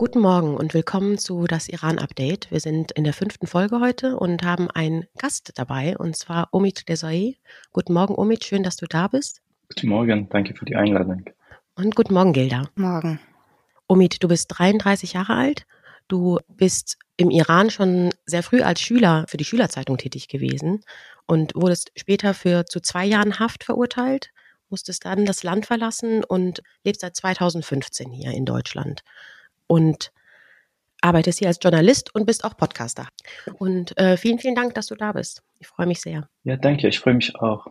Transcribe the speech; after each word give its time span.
Guten 0.00 0.20
Morgen 0.20 0.56
und 0.56 0.72
willkommen 0.72 1.18
zu 1.18 1.46
das 1.46 1.68
Iran-Update. 1.68 2.50
Wir 2.50 2.60
sind 2.60 2.90
in 2.92 3.04
der 3.04 3.12
fünften 3.12 3.46
Folge 3.46 3.80
heute 3.80 4.16
und 4.16 4.42
haben 4.42 4.70
einen 4.70 5.04
Gast 5.18 5.52
dabei, 5.56 5.94
und 5.98 6.16
zwar 6.16 6.48
Omid 6.52 6.88
Desai. 6.88 7.36
Guten 7.74 7.92
Morgen, 7.92 8.14
Omid, 8.14 8.42
schön, 8.42 8.62
dass 8.62 8.76
du 8.76 8.86
da 8.86 9.08
bist. 9.08 9.42
Guten 9.68 9.88
Morgen, 9.90 10.26
danke 10.30 10.54
für 10.54 10.64
die 10.64 10.74
Einladung. 10.74 11.26
Und 11.74 11.96
guten 11.96 12.14
Morgen, 12.14 12.32
Gilda. 12.32 12.70
Morgen. 12.76 13.20
Omid, 13.88 14.22
du 14.22 14.28
bist 14.28 14.46
33 14.58 15.12
Jahre 15.12 15.34
alt. 15.34 15.66
Du 16.08 16.38
bist 16.48 16.96
im 17.18 17.28
Iran 17.28 17.68
schon 17.68 18.08
sehr 18.24 18.42
früh 18.42 18.62
als 18.62 18.80
Schüler 18.80 19.26
für 19.28 19.36
die 19.36 19.44
Schülerzeitung 19.44 19.98
tätig 19.98 20.28
gewesen 20.28 20.80
und 21.26 21.54
wurdest 21.54 21.92
später 21.94 22.32
für 22.32 22.64
zu 22.64 22.80
zwei 22.80 23.04
Jahren 23.04 23.38
Haft 23.38 23.64
verurteilt, 23.64 24.30
musstest 24.70 25.04
dann 25.04 25.26
das 25.26 25.42
Land 25.42 25.66
verlassen 25.66 26.24
und 26.24 26.62
lebst 26.84 27.02
seit 27.02 27.16
2015 27.16 28.10
hier 28.10 28.30
in 28.30 28.46
Deutschland 28.46 29.02
und 29.70 30.10
arbeitest 31.00 31.38
hier 31.38 31.48
als 31.48 31.60
Journalist 31.62 32.12
und 32.14 32.26
bist 32.26 32.44
auch 32.44 32.56
Podcaster. 32.56 33.06
Und 33.54 33.96
äh, 33.96 34.16
vielen, 34.16 34.38
vielen 34.38 34.56
Dank, 34.56 34.74
dass 34.74 34.88
du 34.88 34.96
da 34.96 35.12
bist. 35.12 35.42
Ich 35.60 35.68
freue 35.68 35.86
mich 35.86 36.00
sehr. 36.00 36.28
Ja, 36.42 36.56
danke. 36.56 36.88
Ich 36.88 36.98
freue 36.98 37.14
mich 37.14 37.36
auch. 37.36 37.68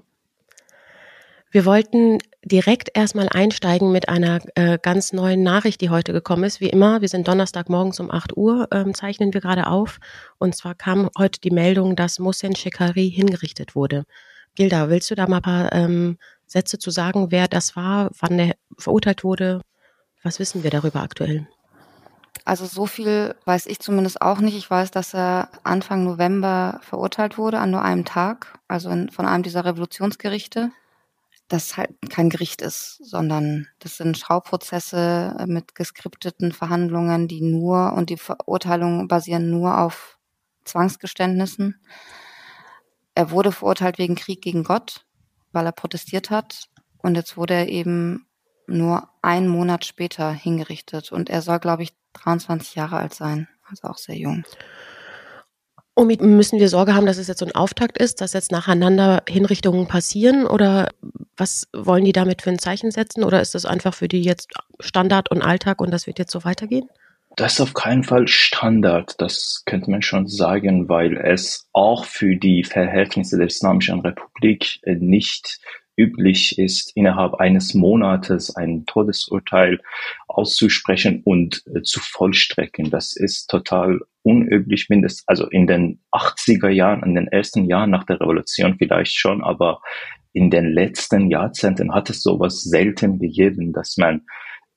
Wir 1.51 1.65
wollten 1.65 2.19
direkt 2.43 2.89
erstmal 2.93 3.27
einsteigen 3.29 3.91
mit 3.91 4.07
einer 4.07 4.39
äh, 4.55 4.77
ganz 4.81 5.13
neuen 5.13 5.43
Nachricht, 5.43 5.81
die 5.81 5.89
heute 5.89 6.13
gekommen 6.13 6.43
ist. 6.45 6.61
Wie 6.61 6.69
immer, 6.69 7.01
wir 7.01 7.09
sind 7.09 7.27
Donnerstagmorgens 7.27 7.99
um 7.99 8.11
8 8.11 8.37
Uhr, 8.37 8.67
ähm, 8.71 8.93
zeichnen 8.93 9.33
wir 9.33 9.41
gerade 9.41 9.67
auf. 9.67 9.99
Und 10.37 10.55
zwar 10.55 10.75
kam 10.75 11.09
heute 11.17 11.41
die 11.41 11.51
Meldung, 11.51 11.95
dass 11.95 12.19
Mohsen 12.19 12.55
Shekari 12.55 13.11
hingerichtet 13.11 13.75
wurde. 13.75 14.05
Gilda, 14.55 14.89
willst 14.89 15.11
du 15.11 15.15
da 15.15 15.27
mal 15.27 15.37
ein 15.37 15.41
paar 15.41 15.73
ähm, 15.73 16.17
Sätze 16.45 16.77
zu 16.77 16.91
sagen, 16.91 17.31
wer 17.31 17.47
das 17.47 17.75
war, 17.75 18.11
wann 18.19 18.39
er 18.39 18.55
verurteilt 18.77 19.23
wurde? 19.23 19.61
Was 20.23 20.39
wissen 20.39 20.63
wir 20.63 20.71
darüber 20.71 21.01
aktuell? 21.01 21.47
Also 22.45 22.65
so 22.65 22.85
viel 22.85 23.35
weiß 23.45 23.65
ich 23.67 23.79
zumindest 23.79 24.21
auch 24.21 24.39
nicht. 24.39 24.57
Ich 24.57 24.69
weiß, 24.69 24.91
dass 24.91 25.13
er 25.13 25.49
Anfang 25.63 26.03
November 26.03 26.79
verurteilt 26.81 27.37
wurde 27.37 27.59
an 27.59 27.71
nur 27.71 27.81
einem 27.81 28.05
Tag, 28.05 28.59
also 28.67 28.89
in, 28.89 29.09
von 29.09 29.25
einem 29.25 29.43
dieser 29.43 29.65
Revolutionsgerichte. 29.65 30.71
Das 31.47 31.77
halt 31.77 31.89
kein 32.09 32.29
Gericht 32.29 32.61
ist, 32.61 32.99
sondern 33.03 33.67
das 33.79 33.97
sind 33.97 34.17
Schauprozesse 34.17 35.35
mit 35.47 35.73
geskripteten 35.73 36.51
Verhandlungen, 36.51 37.27
die 37.27 37.41
nur 37.41 37.93
und 37.93 38.11
die 38.11 38.17
Verurteilungen 38.17 39.07
basieren 39.07 39.49
nur 39.49 39.79
auf 39.79 40.19
Zwangsgeständnissen. 40.65 41.81
Er 43.15 43.31
wurde 43.31 43.51
verurteilt 43.51 43.97
wegen 43.97 44.15
Krieg 44.15 44.41
gegen 44.41 44.63
Gott, 44.63 45.05
weil 45.51 45.65
er 45.65 45.71
protestiert 45.71 46.29
hat. 46.29 46.69
Und 46.99 47.15
jetzt 47.15 47.35
wurde 47.35 47.55
er 47.55 47.67
eben 47.67 48.27
nur 48.67 49.09
einen 49.21 49.47
Monat 49.47 49.85
später 49.85 50.31
hingerichtet. 50.31 51.11
Und 51.11 51.29
er 51.29 51.41
soll, 51.41 51.59
glaube 51.59 51.83
ich, 51.83 51.93
23 52.13 52.75
Jahre 52.75 52.97
alt 52.97 53.13
sein, 53.13 53.47
also 53.69 53.87
auch 53.87 53.97
sehr 53.97 54.17
jung. 54.17 54.43
Und 55.99 56.21
müssen 56.21 56.59
wir 56.59 56.69
Sorge 56.69 56.95
haben, 56.95 57.05
dass 57.05 57.17
es 57.17 57.27
jetzt 57.27 57.39
so 57.39 57.45
ein 57.45 57.55
Auftakt 57.55 57.97
ist, 57.97 58.21
dass 58.21 58.31
jetzt 58.31 58.53
nacheinander 58.53 59.21
Hinrichtungen 59.27 59.85
passieren 59.87 60.45
oder 60.45 60.87
was 61.35 61.67
wollen 61.73 62.05
die 62.05 62.13
damit 62.13 62.41
für 62.41 62.51
ein 62.51 62.59
Zeichen 62.59 62.91
setzen 62.91 63.23
oder 63.23 63.41
ist 63.41 63.53
das 63.53 63.65
einfach 63.65 63.93
für 63.93 64.07
die 64.07 64.21
jetzt 64.21 64.53
Standard 64.79 65.29
und 65.29 65.41
Alltag 65.41 65.81
und 65.81 65.91
das 65.91 66.07
wird 66.07 66.17
jetzt 66.17 66.31
so 66.31 66.45
weitergehen? 66.45 66.87
Das 67.35 67.53
ist 67.53 67.61
auf 67.61 67.73
keinen 67.73 68.03
Fall 68.03 68.27
Standard, 68.29 69.19
das 69.19 69.63
könnte 69.65 69.91
man 69.91 70.01
schon 70.01 70.27
sagen, 70.27 70.87
weil 70.87 71.17
es 71.17 71.67
auch 71.73 72.05
für 72.05 72.35
die 72.37 72.63
Verhältnisse 72.63 73.37
der 73.37 73.47
Islamischen 73.47 73.99
Republik 73.99 74.79
nicht 74.85 75.59
üblich 75.99 76.57
ist, 76.57 76.95
innerhalb 76.95 77.35
eines 77.35 77.73
Monates 77.73 78.55
ein 78.55 78.85
Todesurteil 78.85 79.81
auszusprechen 80.27 81.21
und 81.25 81.61
äh, 81.75 81.81
zu 81.81 81.99
vollstrecken. 81.99 82.89
Das 82.89 83.15
ist 83.15 83.47
total 83.47 83.99
unüblich, 84.23 84.87
mindestens, 84.89 85.27
also 85.27 85.47
in 85.47 85.67
den 85.67 85.99
80er 86.13 86.69
Jahren, 86.69 87.03
in 87.03 87.15
den 87.15 87.27
ersten 87.27 87.65
Jahren 87.65 87.89
nach 87.89 88.05
der 88.05 88.21
Revolution 88.21 88.75
vielleicht 88.77 89.17
schon, 89.17 89.43
aber 89.43 89.81
in 90.31 90.49
den 90.49 90.71
letzten 90.71 91.29
Jahrzehnten 91.29 91.93
hat 91.93 92.09
es 92.09 92.21
sowas 92.21 92.63
selten 92.63 93.19
gegeben, 93.19 93.73
dass 93.73 93.97
man 93.97 94.21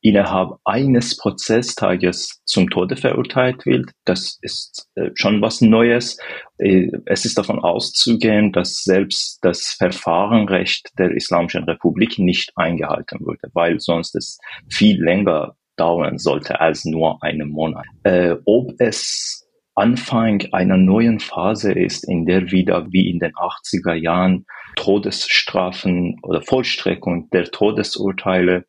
innerhalb 0.03 0.57
eines 0.65 1.17
Prozesstages 1.17 2.43
zum 2.45 2.69
Tode 2.69 2.97
verurteilt 2.97 3.65
wird. 3.65 3.91
Das 4.05 4.39
ist 4.43 4.89
äh, 4.97 5.11
schon 5.15 5.41
was 5.41 5.61
Neues. 5.61 6.19
Äh, 6.59 6.91
es 7.07 7.25
ist 7.25 7.39
davon 7.39 7.61
auszugehen, 7.61 8.53
dass 8.53 8.83
selbst 8.83 9.39
das 9.43 9.77
Verfahrenrecht 9.79 10.91
der 10.99 11.13
Islamischen 11.13 11.65
Republik 11.65 12.19
nicht 12.19 12.53
eingehalten 12.57 13.21
würde, 13.21 13.49
weil 13.55 13.79
sonst 13.79 14.17
es 14.17 14.39
viel 14.69 15.03
länger 15.03 15.57
dauern 15.77 16.19
sollte 16.19 16.61
als 16.61 16.85
nur 16.85 17.23
einen 17.23 17.49
Monat. 17.51 17.87
Äh, 18.03 18.37
ob 18.45 18.73
es 18.79 19.49
Anfang 19.75 20.43
einer 20.53 20.77
neuen 20.77 21.21
Phase 21.21 21.73
ist, 21.73 22.07
in 22.07 22.27
der 22.27 22.51
wieder 22.51 22.89
wie 22.91 23.09
in 23.09 23.21
den 23.21 23.33
80er 23.33 23.95
Jahren 23.95 24.45
Todesstrafen 24.77 26.19
oder 26.23 26.43
Vollstreckung 26.43 27.31
der 27.31 27.45
Todesurteile 27.45 28.67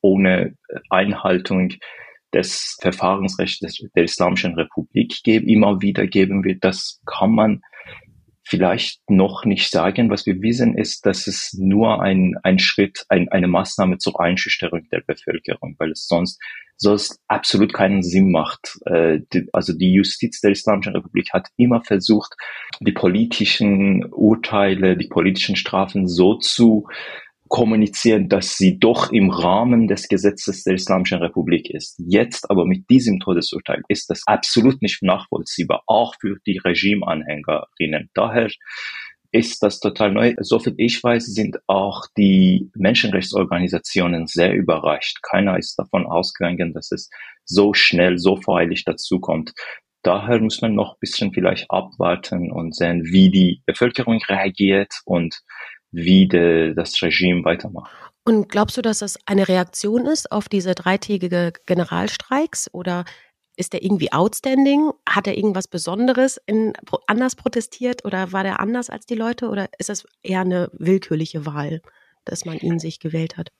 ohne 0.00 0.56
Einhaltung 0.88 1.74
des 2.32 2.78
Verfahrensrechts 2.80 3.60
der 3.94 4.04
Islamischen 4.04 4.54
Republik 4.54 5.20
immer 5.26 5.80
wieder 5.80 6.06
geben 6.06 6.44
wird. 6.44 6.62
Das 6.62 7.00
kann 7.06 7.32
man 7.32 7.62
vielleicht 8.44 9.00
noch 9.08 9.44
nicht 9.44 9.70
sagen. 9.70 10.10
Was 10.10 10.26
wir 10.26 10.40
wissen, 10.42 10.76
ist, 10.76 11.06
dass 11.06 11.26
es 11.26 11.54
nur 11.58 12.02
ein, 12.02 12.34
ein 12.42 12.58
Schritt, 12.58 13.04
ein, 13.08 13.28
eine 13.28 13.48
Maßnahme 13.48 13.98
zur 13.98 14.20
Einschüchterung 14.20 14.88
der 14.90 15.02
Bevölkerung, 15.06 15.76
weil 15.78 15.92
es 15.92 16.06
sonst 16.06 16.40
sonst 16.80 17.20
absolut 17.28 17.74
keinen 17.74 18.02
Sinn 18.02 18.30
macht. 18.30 18.78
Äh, 18.86 19.20
also 19.52 19.74
die 19.74 19.92
Justiz 19.92 20.40
der 20.40 20.52
Islamischen 20.52 20.94
Republik 20.94 21.32
hat 21.32 21.48
immer 21.56 21.82
versucht, 21.82 22.34
die 22.80 22.92
politischen 22.92 24.06
Urteile, 24.06 24.96
die 24.96 25.08
politischen 25.08 25.56
Strafen 25.56 26.08
so 26.08 26.36
zu 26.36 26.88
kommunizieren, 27.50 28.28
dass 28.28 28.56
sie 28.56 28.78
doch 28.78 29.12
im 29.12 29.28
Rahmen 29.28 29.88
des 29.88 30.08
Gesetzes 30.08 30.62
der 30.62 30.74
Islamischen 30.74 31.18
Republik 31.18 31.68
ist. 31.68 31.96
Jetzt 31.98 32.48
aber 32.48 32.64
mit 32.64 32.88
diesem 32.88 33.18
Todesurteil 33.18 33.82
ist 33.88 34.08
das 34.08 34.22
absolut 34.26 34.80
nicht 34.80 35.02
nachvollziehbar, 35.02 35.82
auch 35.86 36.14
für 36.20 36.36
die 36.46 36.58
Regimeanhängerinnen. 36.58 38.08
Daher 38.14 38.48
ist 39.32 39.62
das 39.64 39.80
total 39.80 40.12
neu. 40.12 40.34
Soviel 40.40 40.74
ich 40.76 41.02
weiß, 41.02 41.26
sind 41.26 41.58
auch 41.66 42.04
die 42.16 42.70
Menschenrechtsorganisationen 42.76 44.28
sehr 44.28 44.54
überrascht. 44.54 45.18
Keiner 45.22 45.58
ist 45.58 45.76
davon 45.76 46.06
ausgegangen, 46.06 46.72
dass 46.72 46.92
es 46.92 47.10
so 47.44 47.74
schnell, 47.74 48.18
so 48.18 48.36
freilich 48.36 48.84
dazukommt. 48.84 49.52
Daher 50.02 50.40
muss 50.40 50.62
man 50.62 50.74
noch 50.74 50.94
ein 50.94 51.00
bisschen 51.00 51.32
vielleicht 51.32 51.66
abwarten 51.68 52.50
und 52.50 52.74
sehen, 52.74 53.04
wie 53.04 53.30
die 53.30 53.62
Bevölkerung 53.66 54.20
reagiert 54.28 54.94
und 55.04 55.40
wie 55.92 56.28
de, 56.28 56.74
das 56.74 57.00
Regime 57.02 57.44
weitermacht. 57.44 57.90
Und 58.24 58.48
glaubst 58.48 58.76
du, 58.76 58.82
dass 58.82 58.98
das 59.00 59.18
eine 59.26 59.48
Reaktion 59.48 60.06
ist 60.06 60.30
auf 60.30 60.48
diese 60.48 60.74
dreitägige 60.74 61.52
Generalstreiks 61.66 62.72
oder 62.72 63.04
ist 63.56 63.72
der 63.72 63.82
irgendwie 63.82 64.12
outstanding? 64.12 64.92
Hat 65.08 65.26
er 65.26 65.36
irgendwas 65.36 65.68
Besonderes 65.68 66.40
in, 66.46 66.72
anders 67.06 67.34
protestiert 67.36 68.04
oder 68.04 68.32
war 68.32 68.42
der 68.42 68.60
anders 68.60 68.90
als 68.90 69.06
die 69.06 69.14
Leute 69.14 69.48
oder 69.48 69.68
ist 69.78 69.88
das 69.88 70.06
eher 70.22 70.40
eine 70.40 70.70
willkürliche 70.72 71.46
Wahl, 71.46 71.82
dass 72.24 72.44
man 72.44 72.58
ihn 72.58 72.78
sich 72.78 73.00
gewählt 73.00 73.36
hat? 73.36 73.50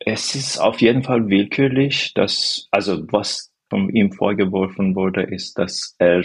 Es 0.00 0.34
ist 0.34 0.58
auf 0.58 0.80
jeden 0.80 1.04
Fall 1.04 1.28
willkürlich, 1.28 2.12
dass, 2.14 2.68
also 2.72 3.04
was 3.12 3.52
von 3.70 3.88
ihm 3.88 4.12
vorgeworfen 4.12 4.94
wurde, 4.94 5.22
ist, 5.22 5.58
dass 5.58 5.94
er 5.98 6.22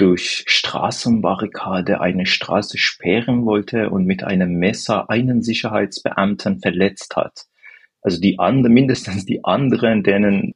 durch 0.00 0.44
Straßenbarrikade 0.46 2.00
eine 2.00 2.24
Straße 2.24 2.78
sperren 2.78 3.44
wollte 3.44 3.90
und 3.90 4.06
mit 4.06 4.24
einem 4.24 4.54
Messer 4.54 5.10
einen 5.10 5.42
Sicherheitsbeamten 5.42 6.60
verletzt 6.60 7.16
hat. 7.16 7.44
Also 8.00 8.18
die 8.18 8.38
anderen, 8.38 8.72
mindestens 8.72 9.26
die 9.26 9.44
anderen, 9.44 10.02
denen, 10.02 10.54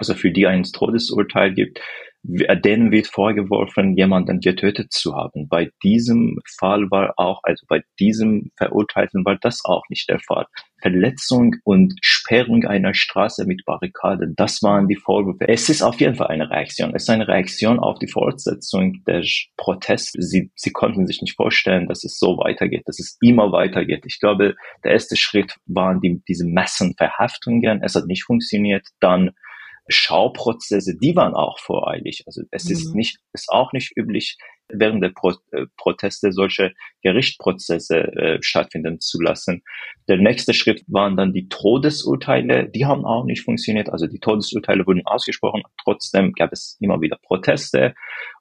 also 0.00 0.14
für 0.14 0.32
die 0.32 0.48
ein 0.48 0.64
Todesurteil 0.64 1.54
gibt, 1.54 1.80
denen 2.24 2.92
wird 2.92 3.08
vorgeworfen, 3.08 3.96
jemanden 3.96 4.40
getötet 4.40 4.92
zu 4.92 5.14
haben. 5.14 5.48
Bei 5.48 5.70
diesem 5.82 6.38
Fall 6.58 6.88
war 6.90 7.14
auch, 7.16 7.40
also 7.42 7.66
bei 7.68 7.82
diesem 7.98 8.50
Verurteilten 8.56 9.24
war 9.24 9.38
das 9.40 9.64
auch 9.64 9.82
nicht 9.88 10.08
der 10.08 10.20
Fall. 10.20 10.46
Verletzung 10.80 11.56
und 11.64 11.94
Sperrung 12.00 12.64
einer 12.64 12.94
Straße 12.94 13.44
mit 13.46 13.64
Barrikaden, 13.64 14.34
das 14.36 14.62
waren 14.62 14.88
die 14.88 14.96
Vorwürfe. 14.96 15.48
Es 15.48 15.68
ist 15.68 15.82
auf 15.82 16.00
jeden 16.00 16.16
Fall 16.16 16.28
eine 16.28 16.50
Reaktion. 16.50 16.94
Es 16.94 17.04
ist 17.04 17.10
eine 17.10 17.28
Reaktion 17.28 17.78
auf 17.78 17.98
die 17.98 18.08
Fortsetzung 18.08 19.02
der 19.06 19.24
Proteste. 19.56 20.20
Sie, 20.20 20.50
sie 20.54 20.72
konnten 20.72 21.06
sich 21.06 21.22
nicht 21.22 21.36
vorstellen, 21.36 21.88
dass 21.88 22.04
es 22.04 22.18
so 22.18 22.36
weitergeht, 22.38 22.82
dass 22.86 22.98
es 22.98 23.16
immer 23.20 23.52
weitergeht. 23.52 24.04
Ich 24.06 24.20
glaube, 24.20 24.54
der 24.84 24.92
erste 24.92 25.16
Schritt 25.16 25.56
waren 25.66 26.00
die, 26.00 26.20
diese 26.28 26.46
Massenverhaftungen. 26.46 27.82
Es 27.82 27.94
hat 27.94 28.06
nicht 28.06 28.24
funktioniert. 28.24 28.86
Dann 29.00 29.30
Schauprozesse, 29.88 30.96
die 30.96 31.16
waren 31.16 31.34
auch 31.34 31.58
voreilig. 31.58 32.22
Also 32.26 32.42
es 32.50 32.66
mhm. 32.66 32.72
ist 32.72 32.94
nicht, 32.94 33.18
ist 33.32 33.48
auch 33.48 33.72
nicht 33.72 33.96
üblich, 33.96 34.36
während 34.68 35.02
der 35.02 35.10
Pro 35.10 35.32
äh, 35.52 35.66
Proteste 35.76 36.32
solche 36.32 36.72
Gerichtsprozesse 37.02 37.98
äh, 37.98 38.38
stattfinden 38.40 39.00
zu 39.00 39.20
lassen. 39.20 39.62
Der 40.08 40.16
nächste 40.16 40.54
Schritt 40.54 40.84
waren 40.86 41.16
dann 41.16 41.32
die 41.32 41.48
Todesurteile. 41.48 42.68
Die 42.70 42.86
haben 42.86 43.04
auch 43.04 43.24
nicht 43.24 43.42
funktioniert. 43.42 43.90
Also 43.90 44.06
die 44.06 44.20
Todesurteile 44.20 44.86
wurden 44.86 45.06
ausgesprochen. 45.06 45.62
Trotzdem 45.82 46.32
gab 46.32 46.52
es 46.52 46.76
immer 46.80 47.00
wieder 47.00 47.18
Proteste 47.22 47.94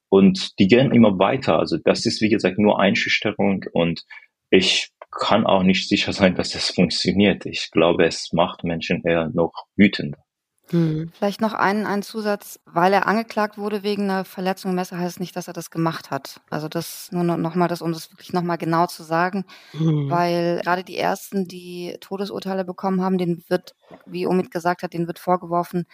und 0.10 0.58
die 0.60 0.68
gehen 0.68 0.92
immer 0.92 1.20
weiter. 1.20 1.60
Also 1.60 1.78
das 1.84 2.06
ist, 2.06 2.22
wie 2.22 2.30
gesagt, 2.30 2.60
nur 2.60 2.80
Einschüchterung 2.80 3.66
und 3.74 4.04
ich 4.50 4.92
kann 5.12 5.46
auch 5.46 5.64
nicht 5.64 5.90
sicher 5.90 6.14
sein, 6.14 6.36
dass 6.36 6.56
es 6.56 6.70
funktioniert. 6.72 7.46
Ich 7.46 7.70
glaube, 7.72 8.06
es 8.06 8.32
macht 8.32 8.64
Menschen 8.64 9.04
eher 9.04 9.30
noch 9.34 9.54
wütender. 9.76 10.24
Hm. 10.72 11.12
Vielleicht 11.14 11.42
noch 11.42 11.54
einen, 11.54 11.86
einen 11.86 12.02
Zusatz, 12.02 12.60
weil 12.66 12.94
er 12.94 13.08
angeklagt 13.08 13.58
wurde 13.58 13.84
wegen 13.84 14.04
einer 14.04 14.26
Verletzung 14.26 14.72
im 14.72 14.76
Messer, 14.76 14.98
heißt 14.98 15.16
es 15.16 15.20
nicht, 15.20 15.36
dass 15.36 15.48
er 15.48 15.54
das 15.54 15.70
gemacht 15.70 16.12
hat. 16.12 16.42
Also 16.50 16.68
das 16.70 17.10
nur 17.12 17.24
nochmal, 17.24 17.68
das, 17.68 17.82
um 17.82 17.92
das 17.92 18.12
wirklich 18.12 18.34
nochmal 18.34 18.58
genau 18.58 18.88
zu 18.88 19.04
sagen, 19.04 19.46
hm. 19.72 20.10
weil 20.10 20.62
gerade 20.64 20.84
die 20.84 20.98
ersten, 20.98 21.48
die 21.48 21.98
Todesurteile 22.00 22.64
bekommen 22.66 23.02
haben, 23.02 23.18
denen 23.18 23.44
wird, 23.50 23.76
wie 24.06 24.26
Omid 24.28 24.52
gesagt 24.52 24.84
hat, 24.84 24.94
denen 24.94 25.08
wird 25.08 25.20
vorgeworfen, 25.20 25.86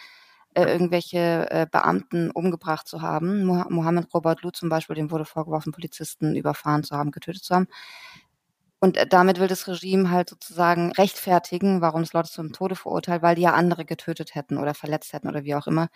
äh, 0.54 0.64
irgendwelche 0.64 1.50
äh, 1.50 1.66
Beamten 1.70 2.30
umgebracht 2.30 2.86
zu 2.88 3.02
haben. 3.02 3.44
Mohammed 3.44 4.12
Robert 4.14 4.42
Lu 4.42 4.50
zum 4.50 4.68
Beispiel, 4.68 4.96
dem 4.96 5.10
wurde 5.10 5.24
vorgeworfen, 5.24 5.72
Polizisten 5.72 6.36
überfahren 6.36 6.84
zu 6.84 6.96
haben, 6.96 7.10
getötet 7.10 7.44
zu 7.44 7.54
haben. 7.54 7.68
Und 8.80 8.96
äh, 8.96 9.06
damit 9.06 9.40
will 9.40 9.48
das 9.48 9.66
Regime 9.66 10.10
halt 10.10 10.30
sozusagen 10.30 10.92
rechtfertigen, 10.92 11.80
warum 11.80 12.02
es 12.02 12.12
Leute 12.12 12.30
zum 12.30 12.52
Tode 12.52 12.76
verurteilt, 12.76 13.22
weil 13.22 13.34
die 13.34 13.42
ja 13.42 13.54
andere 13.54 13.84
getötet 13.84 14.34
hätten 14.34 14.58
oder 14.58 14.74
verletzt 14.74 15.12
hätten 15.12 15.28
oder 15.28 15.44
wie 15.44 15.54
auch 15.54 15.66
immer. 15.66 15.88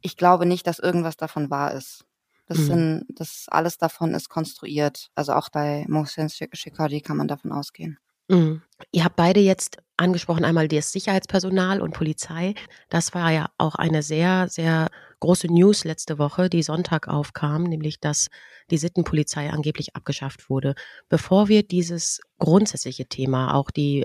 Ich 0.00 0.16
glaube 0.16 0.46
nicht, 0.46 0.66
dass 0.66 0.78
irgendwas 0.78 1.16
davon 1.16 1.50
wahr 1.50 1.72
ist. 1.72 2.04
Das 2.46 2.58
mhm. 2.58 2.66
sind, 2.66 3.04
das 3.08 3.46
alles 3.48 3.78
davon 3.78 4.12
ist 4.14 4.28
konstruiert. 4.28 5.10
Also 5.14 5.32
auch 5.32 5.48
bei 5.48 5.86
Mohsen 5.88 6.28
Shikari 6.28 7.00
kann 7.00 7.16
man 7.16 7.28
davon 7.28 7.52
ausgehen. 7.52 7.98
Mhm. 8.28 8.62
Ihr 8.92 9.04
habt 9.04 9.16
beide 9.16 9.40
jetzt 9.40 9.78
angesprochen, 9.96 10.44
einmal 10.44 10.68
das 10.68 10.92
Sicherheitspersonal 10.92 11.80
und 11.80 11.94
Polizei. 11.94 12.54
Das 12.88 13.14
war 13.14 13.30
ja 13.30 13.46
auch 13.58 13.74
eine 13.76 14.02
sehr, 14.02 14.48
sehr 14.48 14.88
große 15.24 15.46
News 15.46 15.84
letzte 15.84 16.18
Woche, 16.18 16.50
die 16.50 16.62
Sonntag 16.62 17.08
aufkam, 17.08 17.62
nämlich 17.64 17.98
dass 17.98 18.28
die 18.70 18.76
Sittenpolizei 18.76 19.48
angeblich 19.48 19.96
abgeschafft 19.96 20.50
wurde. 20.50 20.74
Bevor 21.08 21.48
wir 21.48 21.62
dieses 21.62 22.20
grundsätzliche 22.38 23.06
Thema, 23.06 23.54
auch 23.54 23.70
die, 23.70 24.04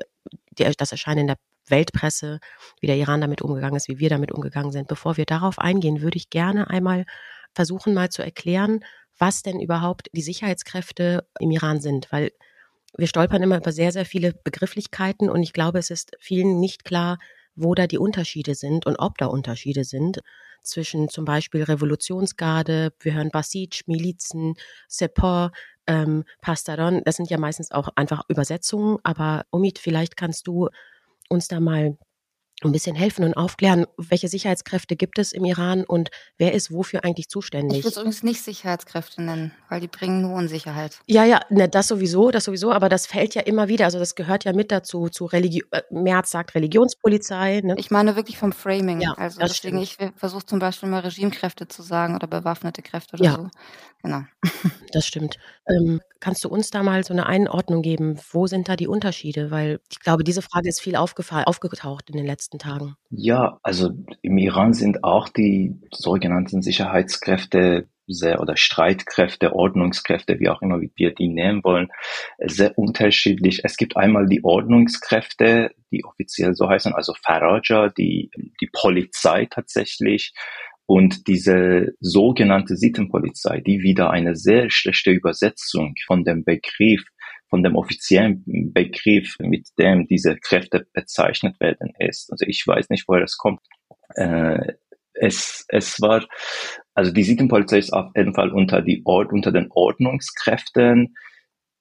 die 0.58 0.72
das 0.78 0.94
Erscheinen 0.94 1.20
in 1.20 1.28
der 1.28 1.38
Weltpresse, 1.68 2.40
wie 2.80 2.88
der 2.88 2.96
Iran 2.96 3.20
damit 3.20 3.42
umgegangen 3.42 3.76
ist, 3.76 3.90
wie 3.90 4.00
wir 4.00 4.10
damit 4.10 4.32
umgegangen 4.32 4.72
sind, 4.72 4.88
bevor 4.88 5.18
wir 5.18 5.26
darauf 5.26 5.60
eingehen, 5.60 6.02
würde 6.02 6.18
ich 6.18 6.30
gerne 6.30 6.70
einmal 6.70 7.04
versuchen, 7.54 7.94
mal 7.94 8.10
zu 8.10 8.22
erklären, 8.22 8.80
was 9.18 9.42
denn 9.42 9.60
überhaupt 9.60 10.08
die 10.14 10.22
Sicherheitskräfte 10.22 11.28
im 11.42 11.52
Iran 11.52 11.82
sind, 11.82 12.10
weil 12.14 12.32
wir 12.98 13.08
stolpern 13.08 13.44
immer 13.44 13.58
über 13.58 13.74
sehr, 13.74 13.92
sehr 13.92 14.06
viele 14.06 14.34
Begrifflichkeiten 14.46 15.30
und 15.30 15.44
ich 15.44 15.52
glaube, 15.52 15.80
es 15.80 15.90
ist 15.90 16.16
vielen 16.18 16.62
nicht 16.62 16.86
klar, 16.86 17.18
wo 17.56 17.76
da 17.76 17.88
die 17.88 17.98
Unterschiede 17.98 18.56
sind 18.56 18.86
und 18.86 18.98
ob 18.98 19.18
da 19.18 19.28
Unterschiede 19.28 19.84
sind 19.84 20.20
zwischen 20.62 21.10
zum 21.10 21.26
Beispiel 21.26 21.64
Revolutionsgarde, 21.64 22.94
wir 23.00 23.14
hören 23.14 23.32
Basij, 23.32 23.82
Milizen, 23.86 24.56
Sepor, 24.88 25.52
ähm, 25.88 26.24
Pastaron. 26.42 27.02
Das 27.06 27.16
sind 27.16 27.30
ja 27.30 27.38
meistens 27.38 27.72
auch 27.72 27.90
einfach 27.96 28.24
Übersetzungen, 28.28 28.98
aber 29.04 29.46
Omid, 29.52 29.80
vielleicht 29.80 30.18
kannst 30.18 30.48
du 30.48 30.70
uns 31.30 31.48
da 31.48 31.60
mal 31.60 31.98
ein 32.68 32.72
bisschen 32.72 32.96
helfen 32.96 33.24
und 33.24 33.36
aufklären, 33.36 33.86
welche 33.98 34.28
Sicherheitskräfte 34.28 34.96
gibt 34.96 35.18
es 35.18 35.32
im 35.32 35.46
Iran 35.46 35.84
und 35.86 36.10
wer 36.38 36.54
ist 36.54 36.72
wofür 36.72 37.06
eigentlich 37.06 37.30
zuständig? 37.30 37.80
Ich 37.80 37.84
würde 37.86 37.94
es 37.94 37.98
übrigens 37.98 38.24
nicht 38.24 38.42
Sicherheitskräfte 38.42 39.22
nennen, 39.22 39.54
weil 39.70 39.80
die 39.80 39.88
bringen 39.88 40.22
nur 40.22 40.36
Unsicherheit. 40.36 41.00
Ja, 41.08 41.24
ja, 41.24 41.40
ne, 41.50 41.70
das 41.70 41.88
sowieso, 41.88 42.32
das 42.32 42.44
sowieso, 42.44 42.72
aber 42.72 42.90
das 42.90 43.08
fällt 43.08 43.36
ja 43.36 43.42
immer 43.42 43.68
wieder, 43.70 43.86
also 43.86 44.00
das 44.00 44.16
gehört 44.16 44.44
ja 44.44 44.54
mit 44.54 44.72
dazu, 44.72 45.10
zu 45.10 45.26
Religion, 45.26 45.68
äh, 45.72 45.82
Merz 45.90 46.32
sagt 46.32 46.56
Religionspolizei. 46.56 47.62
Ne? 47.64 47.76
Ich 47.78 47.92
meine 47.92 48.16
wirklich 48.16 48.38
vom 48.38 48.52
Framing, 48.52 49.02
ja, 49.02 49.14
also 49.14 49.40
deswegen, 49.40 49.84
stimmt. 49.86 50.12
ich 50.12 50.20
versuche 50.20 50.46
zum 50.46 50.60
Beispiel 50.60 50.90
mal 50.90 51.00
Regimekräfte 51.00 51.68
zu 51.68 51.82
sagen 51.82 52.16
oder 52.16 52.28
bewaffnete 52.28 52.82
Kräfte 52.82 53.16
oder 53.16 53.24
ja. 53.24 53.36
so. 53.36 53.50
Genau. 54.04 54.22
Das 54.92 55.06
stimmt. 55.06 55.38
Ähm, 55.68 56.02
kannst 56.20 56.44
du 56.44 56.50
uns 56.50 56.72
da 56.72 56.82
mal 56.84 57.04
so 57.04 57.14
eine 57.14 57.28
Einordnung 57.28 57.82
geben? 57.82 58.20
Wo 58.32 58.48
sind 58.48 58.68
da 58.70 58.76
die 58.76 58.88
Unterschiede? 58.88 59.52
Weil 59.52 59.82
ich 59.92 60.00
glaube, 60.00 60.24
diese 60.24 60.42
Frage 60.42 60.70
ist 60.70 60.82
viel 60.82 60.96
aufgetaucht 60.96 62.10
in 62.10 62.18
den 62.18 62.26
letzten 62.26 62.58
Tagen. 62.60 62.96
Ja, 63.12 63.60
also 63.62 63.92
im 64.22 64.38
Iran 64.38 64.74
sind 64.74 65.04
auch 65.04 65.30
die 65.30 65.80
sogenannten 65.92 66.62
Sicherheitskräfte 66.62 67.88
sehr 68.10 68.42
oder 68.42 68.58
Streitkräfte, 68.58 69.54
Ordnungskräfte, 69.54 70.40
wie 70.40 70.50
auch 70.50 70.62
immer 70.62 70.82
wir 70.96 71.14
die 71.14 71.28
nehmen 71.28 71.64
wollen, 71.64 71.90
sehr 72.40 72.78
unterschiedlich. 72.78 73.62
Es 73.64 73.78
gibt 73.78 73.96
einmal 73.96 74.26
die 74.26 74.44
Ordnungskräfte, 74.44 75.72
die 75.92 76.04
offiziell 76.04 76.56
so 76.56 76.68
heißen, 76.68 76.94
also 76.94 77.14
Faraja, 77.22 77.90
die, 77.90 78.32
die 78.60 78.70
Polizei 78.74 79.46
tatsächlich 79.46 80.34
und 80.90 81.28
diese 81.28 81.94
sogenannte 82.00 82.76
Sittenpolizei, 82.76 83.60
die 83.60 83.84
wieder 83.84 84.10
eine 84.10 84.36
sehr 84.36 84.72
schlechte 84.72 85.12
Übersetzung 85.12 85.94
von 86.08 86.24
dem 86.24 86.44
Begriff, 86.44 87.04
von 87.48 87.62
dem 87.62 87.76
offiziellen 87.76 88.44
Begriff, 88.74 89.36
mit 89.38 89.68
dem 89.78 90.08
diese 90.08 90.38
Kräfte 90.38 90.88
bezeichnet 90.92 91.60
werden, 91.60 91.94
ist. 92.00 92.32
Also 92.32 92.44
ich 92.48 92.66
weiß 92.66 92.90
nicht, 92.90 93.08
woher 93.08 93.22
das 93.22 93.38
kommt. 93.38 93.62
Äh, 94.16 94.74
es, 95.14 95.64
es 95.68 96.02
war, 96.02 96.26
also 96.96 97.12
die 97.12 97.24
Sittenpolizei 97.24 97.78
ist 97.78 97.94
auf 97.94 98.10
jeden 98.16 98.34
Fall 98.34 98.50
unter, 98.50 98.82
die 98.82 99.04
Ord, 99.06 99.32
unter 99.32 99.52
den 99.52 99.68
Ordnungskräften, 99.70 101.16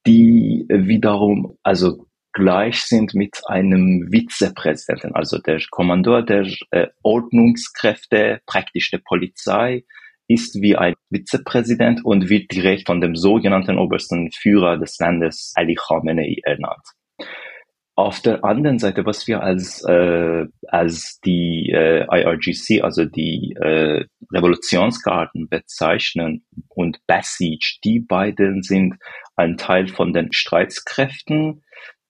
die 0.06 0.66
wiederum, 0.68 1.56
also 1.62 2.07
gleich 2.32 2.82
sind 2.82 3.14
mit 3.14 3.40
einem 3.46 4.08
Vizepräsidenten, 4.10 5.14
also 5.14 5.38
der 5.38 5.60
Kommandeur 5.70 6.22
der 6.22 6.46
äh, 6.70 6.88
Ordnungskräfte, 7.02 8.40
praktisch 8.46 8.90
der 8.90 9.00
Polizei, 9.04 9.84
ist 10.28 10.60
wie 10.60 10.76
ein 10.76 10.94
Vizepräsident 11.10 12.04
und 12.04 12.28
wird 12.28 12.52
direkt 12.52 12.86
von 12.86 13.00
dem 13.00 13.16
sogenannten 13.16 13.78
obersten 13.78 14.30
Führer 14.30 14.78
des 14.78 14.98
Landes 14.98 15.52
Ali 15.56 15.74
Khamenei 15.74 16.36
ernannt. 16.44 16.84
Auf 17.96 18.20
der 18.20 18.44
anderen 18.44 18.78
Seite, 18.78 19.04
was 19.06 19.26
wir 19.26 19.42
als, 19.42 19.82
äh, 19.84 20.44
als 20.68 21.18
die 21.24 21.72
äh, 21.74 22.06
IRGC, 22.08 22.84
also 22.84 23.04
die 23.04 23.56
äh, 23.60 24.04
Revolutionsgarden 24.32 25.48
bezeichnen 25.48 26.44
und 26.68 26.98
Basij, 27.08 27.58
die 27.82 27.98
beiden 27.98 28.62
sind 28.62 28.94
ein 29.34 29.56
Teil 29.56 29.88
von 29.88 30.12
den 30.12 30.32
Streitkräften 30.32 31.64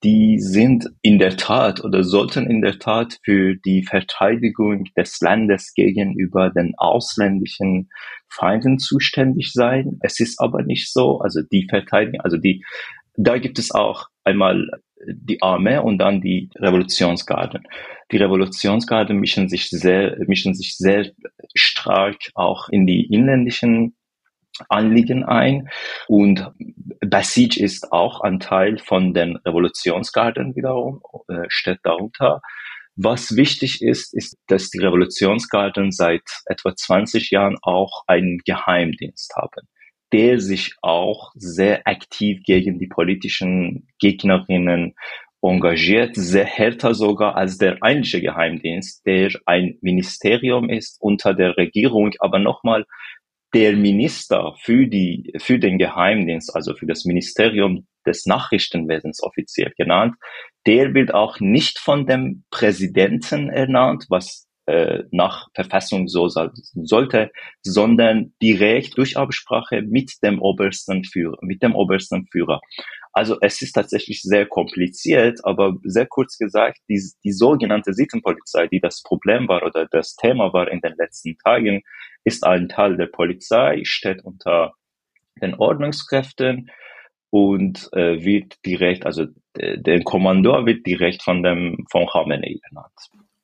die 0.04 0.38
sind 0.38 0.88
in 1.02 1.18
der 1.18 1.36
Tat 1.36 1.82
oder 1.82 2.04
sollten 2.04 2.46
in 2.46 2.62
der 2.62 2.78
Tat 2.78 3.18
für 3.24 3.56
die 3.56 3.84
Verteidigung 3.84 4.84
des 4.96 5.20
Landes 5.20 5.74
gegenüber 5.74 6.50
den 6.50 6.74
ausländischen 6.76 7.88
Feinden 8.28 8.78
zuständig 8.78 9.52
sein. 9.52 9.98
Es 10.00 10.20
ist 10.20 10.40
aber 10.40 10.62
nicht 10.62 10.92
so. 10.92 11.18
Also 11.18 11.40
die 11.50 11.66
Verteidigung, 11.68 12.20
also 12.20 12.36
die, 12.36 12.64
da 13.16 13.38
gibt 13.38 13.58
es 13.58 13.72
auch 13.72 14.06
einmal 14.22 14.68
die 15.06 15.42
Armee 15.42 15.78
und 15.78 15.98
dann 15.98 16.20
die 16.20 16.50
Revolutionsgarden. 16.56 17.64
Die 18.12 18.16
Revolutionsgarden 18.16 19.18
mischen 19.18 19.48
sich 19.48 19.70
sehr, 19.70 20.16
mischen 20.26 20.54
sich 20.54 20.76
sehr 20.76 21.10
stark 21.54 22.16
auch 22.34 22.68
in 22.68 22.86
die 22.86 23.06
inländischen 23.06 23.94
Anliegen 24.68 25.24
ein. 25.24 25.68
Und 26.06 26.50
Basij 27.00 27.56
ist 27.56 27.92
auch 27.92 28.20
ein 28.20 28.40
Teil 28.40 28.78
von 28.78 29.14
den 29.14 29.36
Revolutionsgarden 29.36 30.56
wiederum, 30.56 31.00
äh, 31.28 31.44
steht 31.48 31.80
darunter. 31.82 32.40
Was 32.96 33.36
wichtig 33.36 33.80
ist, 33.80 34.12
ist, 34.12 34.36
dass 34.48 34.70
die 34.70 34.78
Revolutionsgarden 34.78 35.92
seit 35.92 36.24
etwa 36.46 36.74
20 36.74 37.30
Jahren 37.30 37.56
auch 37.62 38.02
einen 38.08 38.38
Geheimdienst 38.38 39.36
haben, 39.36 39.68
der 40.12 40.40
sich 40.40 40.74
auch 40.82 41.30
sehr 41.36 41.86
aktiv 41.86 42.42
gegen 42.44 42.80
die 42.80 42.88
politischen 42.88 43.86
Gegnerinnen 44.00 44.96
engagiert, 45.42 46.16
sehr 46.16 46.44
härter 46.44 46.94
sogar 46.94 47.36
als 47.36 47.58
der 47.58 47.78
eigentliche 47.82 48.20
Geheimdienst, 48.20 49.06
der 49.06 49.30
ein 49.46 49.78
Ministerium 49.80 50.68
ist 50.68 51.00
unter 51.00 51.34
der 51.34 51.56
Regierung, 51.56 52.10
aber 52.18 52.40
nochmal 52.40 52.84
der 53.54 53.76
Minister 53.76 54.54
für 54.60 54.86
die, 54.86 55.32
für 55.38 55.58
den 55.58 55.78
Geheimdienst, 55.78 56.54
also 56.54 56.74
für 56.74 56.86
das 56.86 57.04
Ministerium 57.04 57.86
des 58.06 58.26
Nachrichtenwesens 58.26 59.22
offiziell 59.22 59.72
genannt, 59.76 60.14
der 60.66 60.94
wird 60.94 61.14
auch 61.14 61.40
nicht 61.40 61.78
von 61.78 62.06
dem 62.06 62.44
Präsidenten 62.50 63.48
ernannt, 63.48 64.06
was 64.08 64.46
äh, 64.66 65.04
nach 65.10 65.48
Verfassung 65.54 66.08
so 66.08 66.28
sollte, 66.28 67.30
sondern 67.62 68.34
direkt 68.42 68.98
durch 68.98 69.16
Absprache 69.16 69.80
mit 69.80 70.12
dem 70.22 70.42
obersten 70.42 71.04
Führer, 71.04 71.38
mit 71.40 71.62
dem 71.62 71.74
obersten 71.74 72.26
Führer. 72.30 72.60
Also 73.14 73.38
es 73.40 73.62
ist 73.62 73.72
tatsächlich 73.72 74.20
sehr 74.22 74.46
kompliziert, 74.46 75.40
aber 75.44 75.74
sehr 75.84 76.06
kurz 76.06 76.36
gesagt, 76.36 76.78
die, 76.88 77.02
die 77.24 77.32
sogenannte 77.32 77.94
Sittenpolizei, 77.94 78.66
die 78.66 78.80
das 78.80 79.02
Problem 79.02 79.48
war 79.48 79.62
oder 79.62 79.86
das 79.90 80.14
Thema 80.16 80.52
war 80.52 80.70
in 80.70 80.80
den 80.82 80.94
letzten 80.98 81.38
Tagen, 81.38 81.82
ist 82.24 82.44
ein 82.44 82.68
Teil 82.68 82.96
der 82.96 83.06
Polizei, 83.06 83.82
steht 83.84 84.24
unter 84.24 84.74
den 85.40 85.54
Ordnungskräften 85.54 86.70
und 87.30 87.88
äh, 87.92 88.24
wird 88.24 88.56
direkt, 88.64 89.06
also 89.06 89.26
der 89.56 90.02
Kommandeur 90.02 90.66
wird 90.66 90.86
direkt 90.86 91.22
von 91.22 91.42
dem 91.42 91.86
von 91.90 92.06
Khamenei 92.06 92.58
benannt. 92.68 92.92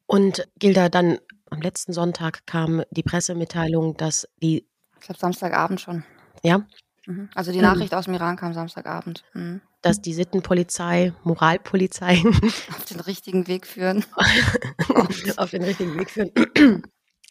Und 0.06 0.48
Gilda, 0.58 0.88
dann 0.88 1.18
am 1.50 1.60
letzten 1.60 1.92
Sonntag 1.92 2.46
kam 2.46 2.82
die 2.90 3.02
Pressemitteilung, 3.02 3.96
dass 3.96 4.28
die 4.42 4.66
ich 4.96 5.06
glaube 5.06 5.18
Samstagabend 5.18 5.80
schon. 5.80 6.04
Ja, 6.42 6.64
Mhm. 7.06 7.28
Also 7.34 7.52
die 7.52 7.60
Nachricht 7.60 7.92
mhm. 7.92 7.98
aus 7.98 8.04
dem 8.06 8.14
Iran 8.14 8.36
kam 8.36 8.52
Samstagabend. 8.52 9.24
Mhm. 9.34 9.60
Dass 9.82 10.00
die 10.00 10.14
Sittenpolizei, 10.14 11.12
Moralpolizei 11.24 12.22
auf 12.70 12.84
den 12.86 13.00
richtigen 13.00 13.46
Weg 13.46 13.66
führen. 13.66 14.04
auf 15.36 15.50
den 15.50 15.62
richtigen 15.62 15.98
Weg 15.98 16.10
führen. 16.10 16.32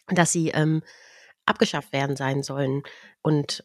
dass 0.08 0.32
sie 0.32 0.50
ähm, 0.50 0.82
abgeschafft 1.46 1.92
werden 1.92 2.16
sein 2.16 2.42
sollen. 2.42 2.82
Und 3.22 3.64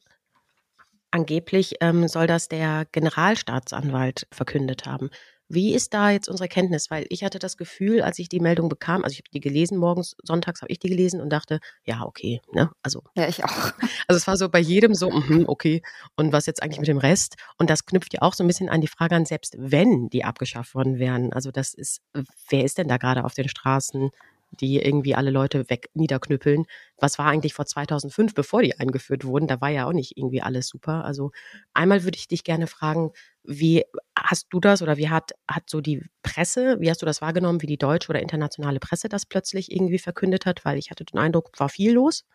angeblich 1.11 1.75
ähm, 1.81 2.07
soll 2.07 2.27
das 2.27 2.47
der 2.47 2.85
Generalstaatsanwalt 2.91 4.27
verkündet 4.31 4.85
haben. 4.85 5.09
Wie 5.51 5.73
ist 5.73 5.95
da 5.95 6.11
jetzt 6.11 6.29
unsere 6.29 6.47
Kenntnis? 6.47 6.91
Weil 6.91 7.07
ich 7.09 7.23
hatte 7.23 7.39
das 7.39 7.57
Gefühl, 7.57 8.03
als 8.03 8.19
ich 8.19 8.29
die 8.29 8.39
Meldung 8.39 8.69
bekam, 8.69 9.03
also 9.03 9.13
ich 9.13 9.19
habe 9.19 9.31
die 9.33 9.39
gelesen, 9.39 9.79
morgens, 9.79 10.15
sonntags 10.21 10.61
habe 10.61 10.71
ich 10.71 10.77
die 10.77 10.89
gelesen 10.89 11.19
und 11.21 11.31
dachte, 11.31 11.59
ja, 11.83 12.03
okay, 12.03 12.39
ne? 12.53 12.69
Also. 12.83 13.01
Ja, 13.15 13.27
ich 13.27 13.43
auch. 13.43 13.49
Also 14.07 14.17
es 14.17 14.27
war 14.27 14.37
so 14.37 14.49
bei 14.49 14.59
jedem 14.59 14.95
so, 14.95 15.11
mm, 15.11 15.45
okay, 15.47 15.83
und 16.15 16.33
was 16.33 16.47
jetzt 16.47 16.63
eigentlich 16.63 16.79
mit 16.79 16.87
dem 16.87 16.97
Rest? 16.97 17.35
Und 17.57 17.69
das 17.69 17.85
knüpft 17.85 18.13
ja 18.13 18.21
auch 18.23 18.33
so 18.33 18.43
ein 18.43 18.47
bisschen 18.47 18.69
an 18.69 18.81
die 18.81 18.87
Frage 18.87 19.15
an, 19.15 19.25
selbst 19.25 19.55
wenn 19.57 20.09
die 20.09 20.23
abgeschafft 20.23 20.73
worden 20.73 20.97
wären. 20.97 21.31
Also 21.31 21.51
das 21.51 21.75
ist, 21.75 22.01
wer 22.49 22.63
ist 22.63 22.79
denn 22.79 22.87
da 22.87 22.97
gerade 22.97 23.23
auf 23.23 23.33
den 23.33 23.49
Straßen? 23.49 24.09
Die 24.51 24.77
irgendwie 24.79 25.15
alle 25.15 25.31
Leute 25.31 25.69
weg 25.69 25.89
niederknüppeln. 25.93 26.65
Was 26.97 27.19
war 27.19 27.27
eigentlich 27.27 27.53
vor 27.53 27.65
2005, 27.65 28.33
bevor 28.33 28.61
die 28.61 28.79
eingeführt 28.79 29.25
wurden? 29.25 29.47
Da 29.47 29.61
war 29.61 29.69
ja 29.69 29.85
auch 29.85 29.93
nicht 29.93 30.17
irgendwie 30.17 30.41
alles 30.41 30.67
super. 30.67 31.05
Also 31.05 31.31
einmal 31.73 32.03
würde 32.03 32.17
ich 32.17 32.27
dich 32.27 32.43
gerne 32.43 32.67
fragen, 32.67 33.11
wie 33.43 33.83
hast 34.17 34.47
du 34.51 34.59
das 34.59 34.81
oder 34.81 34.97
wie 34.97 35.09
hat, 35.09 35.31
hat 35.49 35.69
so 35.69 35.81
die 35.81 36.03
Presse, 36.23 36.77
wie 36.79 36.89
hast 36.89 37.01
du 37.01 37.05
das 37.05 37.21
wahrgenommen, 37.21 37.61
wie 37.61 37.67
die 37.67 37.77
deutsche 37.77 38.09
oder 38.09 38.21
internationale 38.21 38.79
Presse 38.79 39.09
das 39.09 39.25
plötzlich 39.25 39.71
irgendwie 39.71 39.99
verkündet 39.99 40.45
hat? 40.45 40.65
Weil 40.65 40.77
ich 40.77 40.91
hatte 40.91 41.05
den 41.05 41.19
Eindruck, 41.19 41.51
war 41.57 41.69
viel 41.69 41.93
los. 41.93 42.25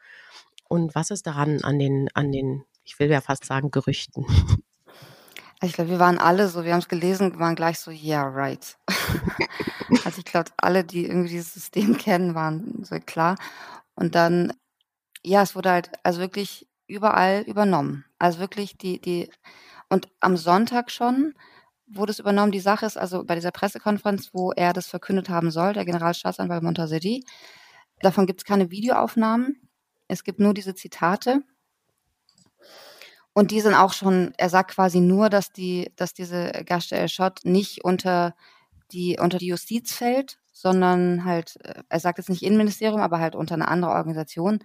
Und 0.69 0.95
was 0.95 1.11
ist 1.11 1.27
daran 1.27 1.63
an 1.63 1.79
den, 1.79 2.09
an 2.15 2.33
den, 2.33 2.65
ich 2.85 2.99
will 2.99 3.11
ja 3.11 3.21
fast 3.21 3.45
sagen, 3.45 3.71
Gerüchten? 3.71 4.27
Ich 5.65 5.73
glaube, 5.73 5.91
wir 5.91 5.99
waren 5.99 6.19
alle 6.19 6.49
so, 6.49 6.65
wir 6.65 6.73
haben 6.73 6.81
es 6.81 6.89
gelesen, 6.89 7.39
waren 7.39 7.55
gleich 7.55 7.79
so, 7.79 7.91
yeah, 7.91 8.23
right. 8.23 8.77
also 10.05 10.19
ich 10.19 10.25
glaube, 10.27 10.51
alle, 10.59 10.85
die 10.85 11.07
irgendwie 11.07 11.31
dieses 11.31 11.55
System 11.55 11.97
kennen, 11.99 12.35
waren 12.35 12.85
so 12.85 12.97
klar. 13.01 13.37
Und 13.95 14.15
dann, 14.15 14.53
ja, 15.23 15.43
es 15.43 15.57
wurde 15.57 15.71
halt 15.71 15.91
also 16.03 16.21
wirklich 16.21 16.69
überall 16.87 17.43
übernommen. 17.47 18.05
Also 18.19 18.41
wirklich 18.41 18.77
die, 18.77 19.01
die, 19.01 19.31
und 19.89 20.09
am 20.21 20.37
Sonntag 20.37 20.91
schon 20.91 21.35
wurde 21.87 22.13
es 22.13 22.19
übernommen. 22.19 22.53
Die 22.53 22.61
Sache 22.61 22.85
ist 22.85 22.99
also 22.99 23.25
bei 23.25 23.35
dieser 23.35 23.51
Pressekonferenz, 23.51 24.31
wo 24.35 24.53
er 24.53 24.75
das 24.75 24.87
verkündet 24.87 25.31
haben 25.31 25.51
soll, 25.51 25.73
der 25.73 25.87
Generalstaatsanwalt 25.87 26.63
Montaseri, 26.63 27.25
davon 28.01 28.27
gibt 28.27 28.41
es 28.41 28.45
keine 28.45 28.71
Videoaufnahmen. 28.71 29.69
Es 30.09 30.25
gibt 30.25 30.41
nur 30.41 30.53
diese 30.53 30.75
Zitate. 30.75 31.43
Und 33.35 33.51
die 33.51 33.61
sind 33.61 33.75
auch 33.75 33.93
schon, 33.93 34.33
er 34.39 34.49
sagt 34.49 34.71
quasi 34.71 35.01
nur, 35.01 35.29
dass 35.29 35.53
die, 35.53 35.93
dass 35.97 36.15
diese 36.15 36.53
Gashte 36.65 36.97
El-Shot 36.97 37.41
nicht 37.45 37.85
unter 37.85 38.35
die, 38.93 39.19
unter 39.21 39.39
die 39.39 39.49
Justiz 39.49 39.93
fällt, 39.93 40.39
sondern 40.53 41.25
halt, 41.25 41.59
äh, 41.65 41.83
er 41.89 42.01
sagt 42.01 42.19
jetzt 42.19 42.31
nicht 42.31 42.43
Innenministerium, 42.43 43.01
aber 43.01 43.19
halt 43.19 43.35
unter 43.35 43.55
eine 43.55 43.69
andere 43.69 43.91
Organisation. 43.91 44.61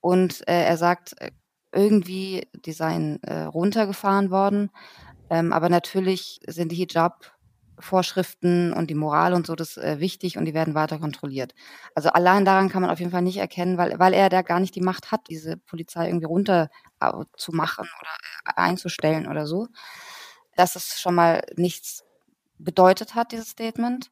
Und 0.00 0.46
äh, 0.46 0.64
er 0.64 0.76
sagt, 0.76 1.20
äh, 1.20 1.30
irgendwie, 1.72 2.48
die 2.54 2.72
seien 2.72 3.22
äh, 3.22 3.42
runtergefahren 3.44 4.30
worden. 4.30 4.70
Ähm, 5.30 5.52
aber 5.52 5.68
natürlich 5.68 6.40
sind 6.46 6.72
die 6.72 6.76
Hijab 6.76 7.32
Vorschriften 7.80 8.72
und 8.72 8.88
die 8.90 8.94
Moral 8.94 9.34
und 9.34 9.46
so, 9.46 9.54
das 9.54 9.76
ist 9.76 9.84
äh, 9.84 10.00
wichtig 10.00 10.38
und 10.38 10.44
die 10.44 10.54
werden 10.54 10.74
weiter 10.74 10.98
kontrolliert. 10.98 11.54
Also 11.94 12.10
allein 12.10 12.44
daran 12.44 12.68
kann 12.68 12.82
man 12.82 12.90
auf 12.90 12.98
jeden 13.00 13.10
Fall 13.10 13.22
nicht 13.22 13.38
erkennen, 13.38 13.78
weil, 13.78 13.98
weil 13.98 14.14
er 14.14 14.28
da 14.28 14.42
gar 14.42 14.60
nicht 14.60 14.74
die 14.74 14.80
Macht 14.80 15.12
hat, 15.12 15.28
diese 15.28 15.56
Polizei 15.56 16.06
irgendwie 16.06 16.26
runter 16.26 16.68
äh, 17.00 17.10
zu 17.36 17.52
machen 17.52 17.88
oder 18.00 18.10
äh, 18.46 18.60
einzustellen 18.60 19.26
oder 19.28 19.46
so. 19.46 19.68
Dass 20.56 20.76
es 20.76 21.00
schon 21.00 21.14
mal 21.14 21.42
nichts 21.56 22.04
bedeutet 22.58 23.14
hat, 23.14 23.32
dieses 23.32 23.50
Statement, 23.50 24.10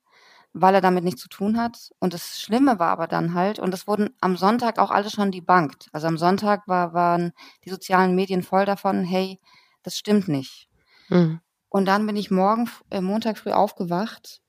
weil 0.52 0.74
er 0.74 0.80
damit 0.80 1.04
nichts 1.04 1.22
zu 1.22 1.28
tun 1.28 1.60
hat. 1.60 1.90
Und 2.00 2.14
das 2.14 2.40
Schlimme 2.40 2.78
war 2.78 2.90
aber 2.90 3.06
dann 3.06 3.34
halt, 3.34 3.58
und 3.58 3.74
es 3.74 3.86
wurden 3.86 4.10
am 4.20 4.36
Sonntag 4.36 4.78
auch 4.78 4.90
alle 4.90 5.10
schon 5.10 5.32
debunked. 5.32 5.88
Also 5.92 6.06
am 6.06 6.18
Sonntag 6.18 6.66
war, 6.68 6.94
waren 6.94 7.32
die 7.64 7.70
sozialen 7.70 8.14
Medien 8.14 8.42
voll 8.42 8.64
davon, 8.64 9.04
hey, 9.04 9.40
das 9.82 9.98
stimmt 9.98 10.28
nicht. 10.28 10.68
Mhm. 11.08 11.40
Und 11.68 11.86
dann 11.86 12.06
bin 12.06 12.16
ich 12.16 12.30
morgen, 12.30 12.70
äh, 12.90 13.00
Montag 13.00 13.38
früh 13.38 13.50
aufgewacht 13.50 14.40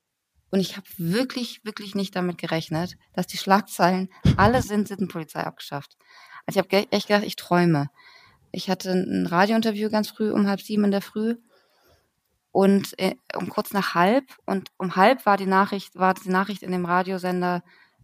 und 0.51 0.59
ich 0.59 0.77
habe 0.77 0.87
wirklich, 0.97 1.63
wirklich 1.63 1.95
nicht 1.95 2.15
damit 2.15 2.37
gerechnet, 2.37 2.95
dass 3.13 3.27
die 3.27 3.37
Schlagzeilen 3.37 4.09
alle 4.37 4.61
sind 4.61 4.87
Sittenpolizei 4.87 5.43
abgeschafft. 5.43 5.97
Also 6.45 6.59
ich 6.59 6.65
habe 6.65 6.91
echt 6.91 7.07
gedacht, 7.07 7.25
ich 7.25 7.35
träume. 7.35 7.89
Ich 8.51 8.69
hatte 8.69 8.91
ein 8.91 9.27
Radiointerview 9.27 9.89
ganz 9.89 10.09
früh 10.09 10.31
um 10.31 10.47
halb 10.47 10.61
sieben 10.61 10.85
in 10.85 10.91
der 10.91 11.01
Früh 11.01 11.35
und 12.51 12.97
äh, 12.97 13.15
um 13.35 13.49
kurz 13.49 13.73
nach 13.73 13.93
halb 13.93 14.25
und 14.45 14.69
um 14.77 14.95
halb 14.95 15.25
war 15.25 15.37
die 15.37 15.45
Nachricht, 15.45 15.95
war 15.95 16.15
die 16.15 16.29
Nachricht 16.29 16.63
in 16.63 16.71
dem 16.71 16.85
Radiosender 16.85 17.63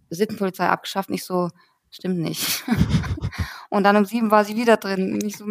Sittenpolizei 0.09 0.67
abgeschafft. 0.67 1.09
Nicht 1.09 1.25
so, 1.25 1.49
stimmt 1.89 2.19
nicht. 2.19 2.63
und 3.69 3.83
dann 3.83 3.95
um 3.95 4.05
sieben 4.05 4.29
war 4.29 4.45
sie 4.45 4.55
wieder 4.55 4.77
drin. 4.77 5.17
Nicht 5.17 5.37
so, 5.37 5.45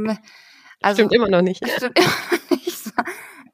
also, 0.81 1.01
stimmt 1.01 1.15
immer 1.15 1.29
noch 1.29 1.43
nicht. 1.43 1.67
Stimmt 1.77 1.99
immer 1.99 2.09
noch 2.31 2.51
nicht 2.51 2.75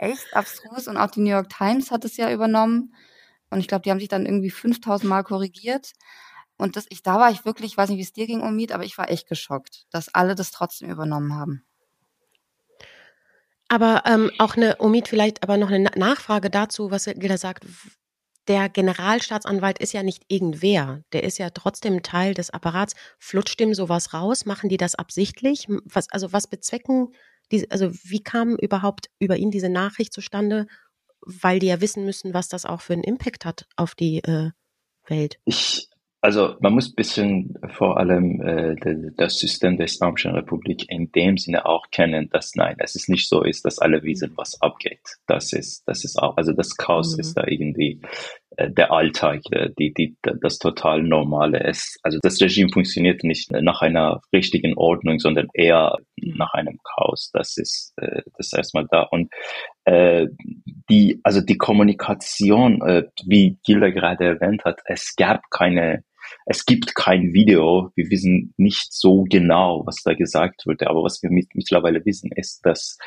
echt 0.00 0.34
abstrus 0.34 0.88
und 0.88 0.96
auch 0.96 1.10
die 1.10 1.20
New 1.20 1.30
York 1.30 1.48
Times 1.48 1.90
hat 1.90 2.04
es 2.04 2.16
ja 2.16 2.32
übernommen. 2.32 2.94
Und 3.50 3.60
ich 3.60 3.68
glaube, 3.68 3.82
die 3.82 3.90
haben 3.90 4.00
sich 4.00 4.08
dann 4.08 4.26
irgendwie 4.26 4.50
5000 4.50 5.08
Mal 5.08 5.22
korrigiert. 5.22 5.92
Und 6.56 6.76
das, 6.76 6.86
ich, 6.88 7.02
da 7.02 7.18
war 7.18 7.30
ich 7.30 7.44
wirklich, 7.44 7.72
ich 7.72 7.76
weiß 7.76 7.90
nicht, 7.90 7.98
wie 7.98 8.02
es 8.02 8.12
dir 8.12 8.26
ging, 8.26 8.42
Omid, 8.42 8.72
aber 8.72 8.84
ich 8.84 8.98
war 8.98 9.10
echt 9.10 9.28
geschockt, 9.28 9.86
dass 9.90 10.14
alle 10.14 10.34
das 10.34 10.50
trotzdem 10.50 10.90
übernommen 10.90 11.34
haben. 11.34 11.64
Aber 13.68 14.02
ähm, 14.04 14.30
auch 14.38 14.56
eine, 14.56 14.76
Omid, 14.80 15.08
vielleicht 15.08 15.42
aber 15.42 15.56
noch 15.56 15.70
eine 15.70 15.90
Nachfrage 15.96 16.50
dazu, 16.50 16.90
was 16.90 17.04
Gilda 17.04 17.38
sagt. 17.38 17.64
Der 18.48 18.68
Generalstaatsanwalt 18.68 19.78
ist 19.78 19.92
ja 19.92 20.02
nicht 20.02 20.24
irgendwer. 20.28 21.02
Der 21.12 21.22
ist 21.22 21.38
ja 21.38 21.50
trotzdem 21.50 22.02
Teil 22.02 22.34
des 22.34 22.50
Apparats. 22.50 22.94
Flutscht 23.18 23.60
dem 23.60 23.74
sowas 23.74 24.12
raus? 24.12 24.44
Machen 24.44 24.68
die 24.68 24.76
das 24.76 24.96
absichtlich? 24.96 25.66
Was, 25.84 26.10
also 26.10 26.32
was 26.32 26.48
bezwecken 26.48 27.12
die, 27.52 27.70
also 27.70 27.92
wie 27.92 28.22
kam 28.22 28.56
überhaupt 28.56 29.10
über 29.18 29.36
ihn 29.36 29.50
diese 29.50 29.68
Nachricht 29.68 30.12
zustande? 30.12 30.66
Weil 31.22 31.58
die 31.58 31.66
ja 31.66 31.80
wissen 31.80 32.04
müssen, 32.04 32.32
was 32.32 32.48
das 32.48 32.64
auch 32.64 32.80
für 32.80 32.94
einen 32.94 33.04
Impact 33.04 33.44
hat 33.44 33.66
auf 33.76 33.94
die 33.94 34.24
äh, 34.24 34.50
Welt. 35.06 35.38
Ich, 35.44 35.88
also 36.22 36.56
man 36.60 36.74
muss 36.74 36.90
ein 36.90 36.94
bisschen 36.94 37.54
vor 37.76 37.98
allem 37.98 38.40
äh, 38.42 39.10
das 39.16 39.38
System 39.38 39.76
der 39.76 39.86
Islamischen 39.86 40.32
Republik 40.32 40.86
in 40.90 41.10
dem 41.12 41.36
Sinne 41.36 41.66
auch 41.66 41.90
kennen, 41.90 42.28
dass 42.30 42.54
nein, 42.54 42.76
es 42.78 42.94
ist 42.94 43.08
nicht 43.08 43.28
so 43.28 43.42
ist, 43.42 43.64
dass 43.64 43.78
alle 43.78 44.02
wissen, 44.02 44.32
was 44.36 44.60
abgeht. 44.60 45.18
Das 45.26 45.52
ist, 45.52 45.86
das 45.86 46.04
ist 46.04 46.18
auch, 46.18 46.36
also 46.36 46.52
das 46.52 46.76
Chaos 46.76 47.14
mhm. 47.14 47.20
ist 47.20 47.34
da 47.34 47.44
irgendwie 47.46 48.00
der 48.58 48.92
Alltag, 48.92 49.42
äh, 49.52 49.70
die, 49.78 49.92
die, 49.94 50.16
das 50.22 50.58
total 50.58 51.02
Normale 51.02 51.62
ist. 51.68 51.98
Also 52.02 52.18
das 52.22 52.40
Regime 52.40 52.70
funktioniert 52.72 53.22
nicht 53.24 53.50
nach 53.52 53.80
einer 53.80 54.20
richtigen 54.32 54.76
Ordnung, 54.76 55.18
sondern 55.18 55.48
eher 55.54 55.96
nach 56.16 56.52
einem 56.54 56.78
Chaos. 56.84 57.30
Das 57.32 57.56
ist, 57.56 57.92
äh, 57.96 58.22
das 58.36 58.48
ist 58.48 58.56
erstmal 58.56 58.86
da. 58.90 59.02
Und 59.02 59.32
äh, 59.84 60.26
die, 60.90 61.20
also 61.22 61.40
die 61.40 61.58
Kommunikation, 61.58 62.82
äh, 62.82 63.04
wie 63.24 63.58
Gilda 63.64 63.90
gerade 63.90 64.24
erwähnt 64.24 64.64
hat, 64.64 64.80
es 64.84 65.14
gab 65.16 65.42
keine 65.50 66.02
es 66.46 66.64
gibt 66.64 66.94
kein 66.94 67.32
Video. 67.32 67.90
Wir 67.96 68.08
wissen 68.10 68.54
nicht 68.56 68.92
so 68.92 69.24
genau, 69.24 69.82
was 69.84 69.96
da 70.04 70.14
gesagt 70.14 70.64
wurde. 70.64 70.88
Aber 70.88 71.02
was 71.02 71.22
wir 71.22 71.30
mit, 71.30 71.48
mittlerweile 71.54 72.04
wissen, 72.04 72.30
ist, 72.36 72.64
dass, 72.64 72.98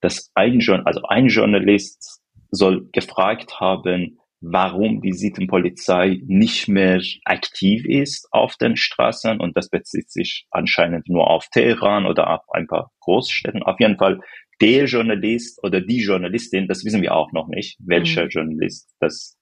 dass 0.00 0.30
ein, 0.34 0.60
also 0.84 1.02
ein 1.02 1.26
Journalist 1.26 2.22
soll 2.50 2.88
gefragt 2.92 3.60
haben, 3.60 4.19
warum 4.40 5.02
die 5.02 5.12
Sittenpolizei 5.12 6.20
nicht 6.26 6.68
mehr 6.68 7.02
aktiv 7.24 7.84
ist 7.84 8.28
auf 8.30 8.56
den 8.56 8.76
Straßen. 8.76 9.40
Und 9.40 9.56
das 9.56 9.68
bezieht 9.68 10.10
sich 10.10 10.46
anscheinend 10.50 11.08
nur 11.08 11.28
auf 11.28 11.48
Teheran 11.48 12.06
oder 12.06 12.30
auf 12.30 12.48
ein 12.52 12.66
paar 12.66 12.90
Großstädten. 13.00 13.62
Auf 13.62 13.78
jeden 13.80 13.98
Fall 13.98 14.20
der 14.60 14.86
Journalist 14.86 15.62
oder 15.62 15.80
die 15.80 16.02
Journalistin, 16.02 16.68
das 16.68 16.84
wissen 16.84 17.02
wir 17.02 17.14
auch 17.14 17.32
noch 17.32 17.48
nicht, 17.48 17.78
welcher 17.80 18.24
mhm. 18.24 18.30
Journalist 18.30 18.94
das 19.00 19.36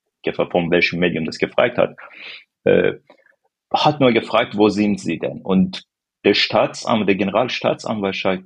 von 0.51 0.71
welchem 0.71 0.99
Medium 0.99 1.25
das 1.25 1.39
gefragt 1.39 1.79
hat, 1.79 1.97
äh, 2.65 2.95
hat 3.73 4.01
nur 4.01 4.13
gefragt, 4.13 4.59
wo 4.59 4.69
sind 4.69 5.01
Sie 5.01 5.19
denn? 5.19 5.41
Und 5.41 5.85
der 6.25 6.35
Staatsanwalt, 6.35 7.09
der 7.09 7.15
Generalstaatsanwalt 7.17 8.43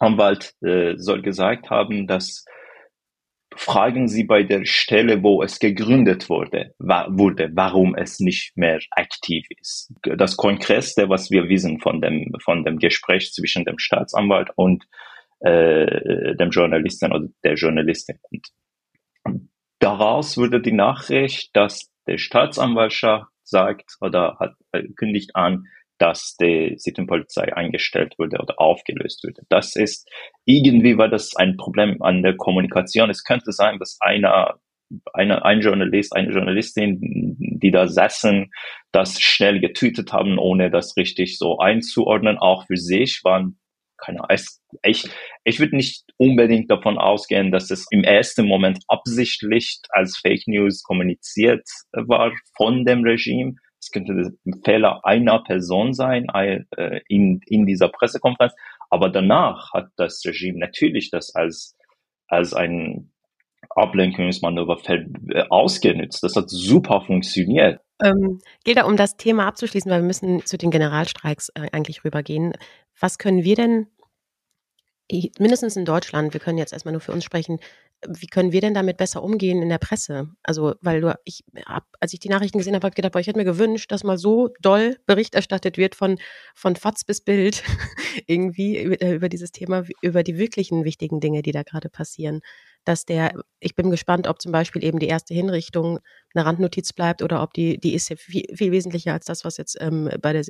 Anwalt, 0.00 0.54
äh, 0.62 0.94
soll 0.96 1.22
gesagt 1.22 1.70
haben, 1.70 2.06
dass 2.06 2.44
fragen 3.58 4.08
Sie 4.08 4.24
bei 4.24 4.44
der 4.44 4.64
Stelle, 4.64 5.22
wo 5.22 5.42
es 5.42 5.58
gegründet 5.58 6.28
wurde, 6.28 6.74
wa 6.78 7.08
wurde, 7.10 7.50
warum 7.54 7.94
es 7.94 8.20
nicht 8.20 8.56
mehr 8.56 8.78
aktiv 8.92 9.46
ist. 9.60 9.92
Das 10.02 10.36
Konkretste, 10.36 11.08
was 11.08 11.30
wir 11.30 11.48
wissen 11.48 11.80
von 11.80 12.00
dem, 12.00 12.32
von 12.42 12.64
dem 12.64 12.78
Gespräch 12.78 13.32
zwischen 13.32 13.64
dem 13.64 13.78
Staatsanwalt 13.78 14.50
und 14.56 14.84
äh, 15.40 16.36
dem 16.36 16.50
Journalisten 16.50 17.12
oder 17.12 17.28
der 17.44 17.54
Journalistin. 17.54 18.18
Und 18.30 18.48
daraus 19.80 20.36
wurde 20.36 20.60
die 20.60 20.72
Nachricht, 20.72 21.54
dass 21.54 21.90
der 22.06 22.18
Staatsanwaltschaft 22.18 23.30
sagt 23.42 23.96
oder 24.00 24.36
hat, 24.38 24.54
äh, 24.72 24.84
kündigt 24.96 25.34
an, 25.34 25.66
dass 25.98 26.36
die 26.40 26.74
Sittenpolizei 26.76 27.54
eingestellt 27.54 28.14
wurde 28.18 28.38
oder 28.38 28.60
aufgelöst 28.60 29.24
wurde. 29.24 29.42
Das 29.48 29.76
ist, 29.76 30.08
irgendwie 30.44 30.96
war 30.96 31.08
das 31.08 31.36
ein 31.36 31.56
Problem 31.56 32.02
an 32.02 32.22
der 32.22 32.36
Kommunikation. 32.36 33.10
Es 33.10 33.24
könnte 33.24 33.52
sein, 33.52 33.78
dass 33.78 33.98
einer, 34.00 34.58
einer 35.12 35.44
ein 35.44 35.60
Journalist, 35.60 36.14
eine 36.14 36.32
Journalistin, 36.32 36.98
die 37.00 37.70
da 37.70 37.88
saßen, 37.88 38.50
das 38.92 39.20
schnell 39.20 39.60
getweetet 39.60 40.12
haben, 40.12 40.38
ohne 40.38 40.70
das 40.70 40.96
richtig 40.96 41.38
so 41.38 41.58
einzuordnen, 41.58 42.38
auch 42.38 42.66
für 42.66 42.76
sich 42.76 43.20
waren 43.24 43.58
keine 43.98 44.20
Ahnung, 44.20 44.38
ich, 44.84 45.10
ich 45.44 45.58
würde 45.58 45.76
nicht 45.76 46.04
unbedingt 46.16 46.70
davon 46.70 46.98
ausgehen, 46.98 47.50
dass 47.50 47.70
es 47.70 47.86
im 47.90 48.04
ersten 48.04 48.46
Moment 48.46 48.78
absichtlich 48.88 49.80
als 49.90 50.18
Fake 50.18 50.46
News 50.46 50.82
kommuniziert 50.82 51.66
war 51.92 52.32
von 52.56 52.84
dem 52.84 53.02
Regime, 53.02 53.54
es 53.80 53.90
könnte 53.90 54.12
ein 54.12 54.62
Fehler 54.64 55.04
einer 55.04 55.42
Person 55.42 55.92
sein 55.92 56.26
äh, 56.34 57.00
in, 57.08 57.40
in 57.46 57.66
dieser 57.66 57.88
Pressekonferenz. 57.88 58.54
Aber 58.90 59.10
danach 59.10 59.72
hat 59.72 59.90
das 59.96 60.22
Regime 60.24 60.58
natürlich 60.58 61.10
das 61.10 61.34
als, 61.34 61.76
als 62.26 62.54
ein 62.54 63.12
Ablenkungsmanöver 63.70 64.78
äh, 64.88 65.44
ausgenutzt. 65.48 66.22
Das 66.22 66.36
hat 66.36 66.48
super 66.48 67.02
funktioniert. 67.02 67.80
Ähm, 68.02 68.40
Gilda, 68.64 68.84
um 68.84 68.96
das 68.96 69.16
Thema 69.16 69.46
abzuschließen, 69.46 69.90
weil 69.90 70.00
wir 70.00 70.06
müssen 70.06 70.44
zu 70.46 70.56
den 70.56 70.70
Generalstreiks 70.70 71.50
äh, 71.50 71.68
eigentlich 71.72 72.04
rübergehen. 72.04 72.52
Was 72.98 73.18
können 73.18 73.44
wir 73.44 73.56
denn, 73.56 73.86
mindestens 75.38 75.76
in 75.76 75.84
Deutschland, 75.84 76.32
wir 76.32 76.40
können 76.40 76.58
jetzt 76.58 76.72
erstmal 76.72 76.92
nur 76.92 77.00
für 77.00 77.12
uns 77.12 77.24
sprechen, 77.24 77.58
wie 78.06 78.26
können 78.26 78.52
wir 78.52 78.60
denn 78.60 78.74
damit 78.74 78.96
besser 78.96 79.22
umgehen 79.22 79.62
in 79.62 79.68
der 79.68 79.78
Presse? 79.78 80.28
Also, 80.42 80.74
weil 80.80 81.00
du, 81.00 81.18
ich 81.24 81.44
hab, 81.66 81.84
als 82.00 82.12
ich 82.12 82.20
die 82.20 82.28
Nachrichten 82.28 82.58
gesehen 82.58 82.74
habe, 82.74 82.84
habe 82.84 82.92
ich 82.92 82.96
gedacht, 82.96 83.12
boah, 83.12 83.20
ich 83.20 83.26
hätte 83.26 83.38
mir 83.38 83.44
gewünscht, 83.44 83.90
dass 83.90 84.04
mal 84.04 84.18
so 84.18 84.50
doll 84.60 84.96
Bericht 85.06 85.34
erstattet 85.34 85.78
wird 85.78 85.94
von, 85.94 86.18
von 86.54 86.76
Fatz 86.76 87.04
bis 87.04 87.20
Bild 87.20 87.64
irgendwie 88.26 88.80
über, 88.80 89.00
äh, 89.02 89.14
über 89.14 89.28
dieses 89.28 89.52
Thema, 89.52 89.84
über 90.00 90.22
die 90.22 90.38
wirklichen 90.38 90.84
wichtigen 90.84 91.20
Dinge, 91.20 91.42
die 91.42 91.52
da 91.52 91.62
gerade 91.62 91.88
passieren 91.88 92.40
dass 92.88 93.04
der, 93.04 93.34
ich 93.60 93.74
bin 93.74 93.90
gespannt, 93.90 94.26
ob 94.26 94.40
zum 94.40 94.50
Beispiel 94.50 94.82
eben 94.82 94.98
die 94.98 95.08
erste 95.08 95.34
Hinrichtung 95.34 95.98
eine 96.34 96.46
Randnotiz 96.46 96.94
bleibt 96.94 97.20
oder 97.20 97.42
ob 97.42 97.52
die, 97.52 97.78
die 97.78 97.92
ist 97.92 98.08
ja 98.08 98.16
viel, 98.16 98.46
viel 98.56 98.72
wesentlicher 98.72 99.12
als 99.12 99.26
das, 99.26 99.44
was 99.44 99.58
jetzt 99.58 99.76
ähm, 99.78 100.08
bei 100.22 100.32
der 100.32 100.42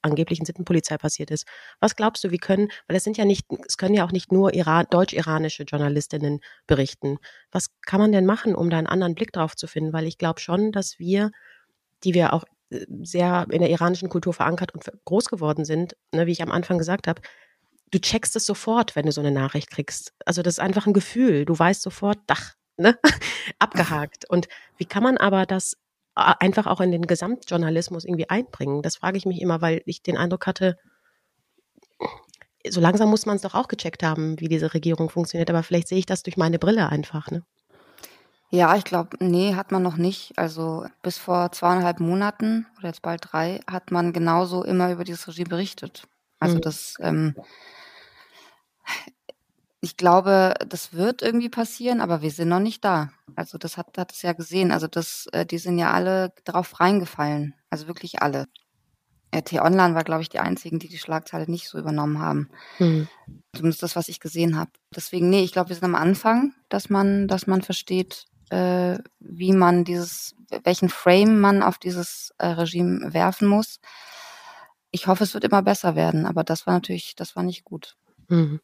angeblichen 0.00 0.44
Sittenpolizei 0.44 0.98
passiert 0.98 1.32
ist. 1.32 1.48
Was 1.80 1.96
glaubst 1.96 2.22
du, 2.22 2.30
wie 2.30 2.38
können, 2.38 2.68
weil 2.86 2.96
es 2.96 3.02
sind 3.02 3.16
ja 3.16 3.24
nicht, 3.24 3.44
es 3.66 3.76
können 3.76 3.94
ja 3.94 4.04
auch 4.04 4.12
nicht 4.12 4.30
nur 4.30 4.54
Iran, 4.54 4.86
deutsch-iranische 4.88 5.64
Journalistinnen 5.64 6.38
berichten. 6.68 7.18
Was 7.50 7.66
kann 7.84 8.00
man 8.00 8.12
denn 8.12 8.24
machen, 8.24 8.54
um 8.54 8.70
da 8.70 8.78
einen 8.78 8.86
anderen 8.86 9.16
Blick 9.16 9.32
drauf 9.32 9.56
zu 9.56 9.66
finden? 9.66 9.92
Weil 9.92 10.06
ich 10.06 10.16
glaube 10.16 10.38
schon, 10.38 10.70
dass 10.70 11.00
wir, 11.00 11.32
die 12.04 12.14
wir 12.14 12.32
auch 12.34 12.44
äh, 12.70 12.86
sehr 13.02 13.48
in 13.50 13.62
der 13.62 13.70
iranischen 13.70 14.10
Kultur 14.10 14.32
verankert 14.32 14.72
und 14.74 14.84
groß 15.06 15.24
geworden 15.24 15.64
sind, 15.64 15.96
ne, 16.14 16.26
wie 16.26 16.32
ich 16.32 16.42
am 16.42 16.52
Anfang 16.52 16.78
gesagt 16.78 17.08
habe, 17.08 17.20
du 17.90 18.00
checkst 18.00 18.36
es 18.36 18.46
sofort, 18.46 18.96
wenn 18.96 19.06
du 19.06 19.12
so 19.12 19.20
eine 19.20 19.30
Nachricht 19.30 19.70
kriegst. 19.70 20.12
Also 20.24 20.42
das 20.42 20.54
ist 20.54 20.60
einfach 20.60 20.86
ein 20.86 20.92
Gefühl. 20.92 21.44
Du 21.44 21.58
weißt 21.58 21.82
sofort, 21.82 22.18
dach, 22.26 22.54
ne? 22.76 22.98
abgehakt. 23.58 24.28
Und 24.28 24.48
wie 24.76 24.84
kann 24.84 25.02
man 25.02 25.16
aber 25.16 25.46
das 25.46 25.74
äh, 26.16 26.34
einfach 26.40 26.66
auch 26.66 26.80
in 26.80 26.92
den 26.92 27.06
Gesamtjournalismus 27.06 28.04
irgendwie 28.04 28.30
einbringen? 28.30 28.82
Das 28.82 28.96
frage 28.96 29.18
ich 29.18 29.26
mich 29.26 29.40
immer, 29.40 29.60
weil 29.60 29.82
ich 29.86 30.02
den 30.02 30.16
Eindruck 30.16 30.46
hatte, 30.46 30.78
so 32.68 32.80
langsam 32.80 33.08
muss 33.08 33.26
man 33.26 33.36
es 33.36 33.42
doch 33.42 33.54
auch 33.54 33.68
gecheckt 33.68 34.02
haben, 34.02 34.38
wie 34.38 34.48
diese 34.48 34.74
Regierung 34.74 35.08
funktioniert. 35.10 35.50
Aber 35.50 35.62
vielleicht 35.62 35.88
sehe 35.88 35.98
ich 35.98 36.06
das 36.06 36.22
durch 36.22 36.36
meine 36.36 36.58
Brille 36.58 36.88
einfach. 36.88 37.30
Ne? 37.30 37.42
Ja, 38.50 38.76
ich 38.76 38.84
glaube, 38.84 39.16
nee, 39.20 39.54
hat 39.54 39.72
man 39.72 39.82
noch 39.82 39.96
nicht. 39.96 40.36
Also 40.36 40.86
bis 41.02 41.18
vor 41.18 41.52
zweieinhalb 41.52 42.00
Monaten 42.00 42.66
oder 42.78 42.88
jetzt 42.88 43.02
bald 43.02 43.28
drei 43.30 43.60
hat 43.70 43.90
man 43.90 44.12
genauso 44.12 44.62
immer 44.64 44.92
über 44.92 45.04
dieses 45.04 45.26
Regime 45.26 45.48
berichtet. 45.48 46.06
Also 46.38 46.56
mhm. 46.56 46.60
das 46.60 46.94
ähm, 47.00 47.34
ich 49.80 49.96
glaube, 49.96 50.54
das 50.68 50.92
wird 50.92 51.22
irgendwie 51.22 51.48
passieren, 51.48 52.00
aber 52.00 52.20
wir 52.20 52.30
sind 52.30 52.48
noch 52.48 52.60
nicht 52.60 52.84
da. 52.84 53.10
Also 53.34 53.56
das 53.56 53.76
hat, 53.76 53.96
hat 53.96 54.12
es 54.12 54.22
ja 54.22 54.34
gesehen. 54.34 54.72
Also 54.72 54.86
das, 54.86 55.26
äh, 55.32 55.46
die 55.46 55.58
sind 55.58 55.78
ja 55.78 55.92
alle 55.92 56.32
drauf 56.44 56.80
reingefallen. 56.80 57.54
Also 57.70 57.86
wirklich 57.86 58.20
alle. 58.22 58.46
RT 59.34 59.54
Online 59.54 59.94
war, 59.94 60.04
glaube 60.04 60.22
ich, 60.22 60.28
die 60.28 60.40
einzigen, 60.40 60.80
die 60.80 60.88
die 60.88 60.98
Schlagzeile 60.98 61.48
nicht 61.48 61.68
so 61.68 61.78
übernommen 61.78 62.18
haben. 62.18 62.50
Mhm. 62.78 63.08
Zumindest 63.54 63.82
das, 63.82 63.96
was 63.96 64.08
ich 64.08 64.20
gesehen 64.20 64.58
habe. 64.58 64.72
Deswegen, 64.94 65.30
nee, 65.30 65.44
ich 65.44 65.52
glaube, 65.52 65.70
wir 65.70 65.76
sind 65.76 65.84
am 65.84 65.94
Anfang, 65.94 66.52
dass 66.68 66.90
man, 66.90 67.28
dass 67.28 67.46
man 67.46 67.62
versteht, 67.62 68.26
äh, 68.50 68.98
wie 69.20 69.52
man 69.52 69.84
dieses, 69.84 70.34
welchen 70.64 70.88
Frame 70.88 71.40
man 71.40 71.62
auf 71.62 71.78
dieses 71.78 72.34
äh, 72.38 72.48
Regime 72.48 73.14
werfen 73.14 73.48
muss. 73.48 73.80
Ich 74.90 75.06
hoffe, 75.06 75.22
es 75.24 75.32
wird 75.32 75.44
immer 75.44 75.62
besser 75.62 75.94
werden, 75.94 76.26
aber 76.26 76.42
das 76.42 76.66
war 76.66 76.74
natürlich, 76.74 77.14
das 77.14 77.36
war 77.36 77.44
nicht 77.44 77.64
gut. 77.64 77.96
Mhm. 78.28 78.60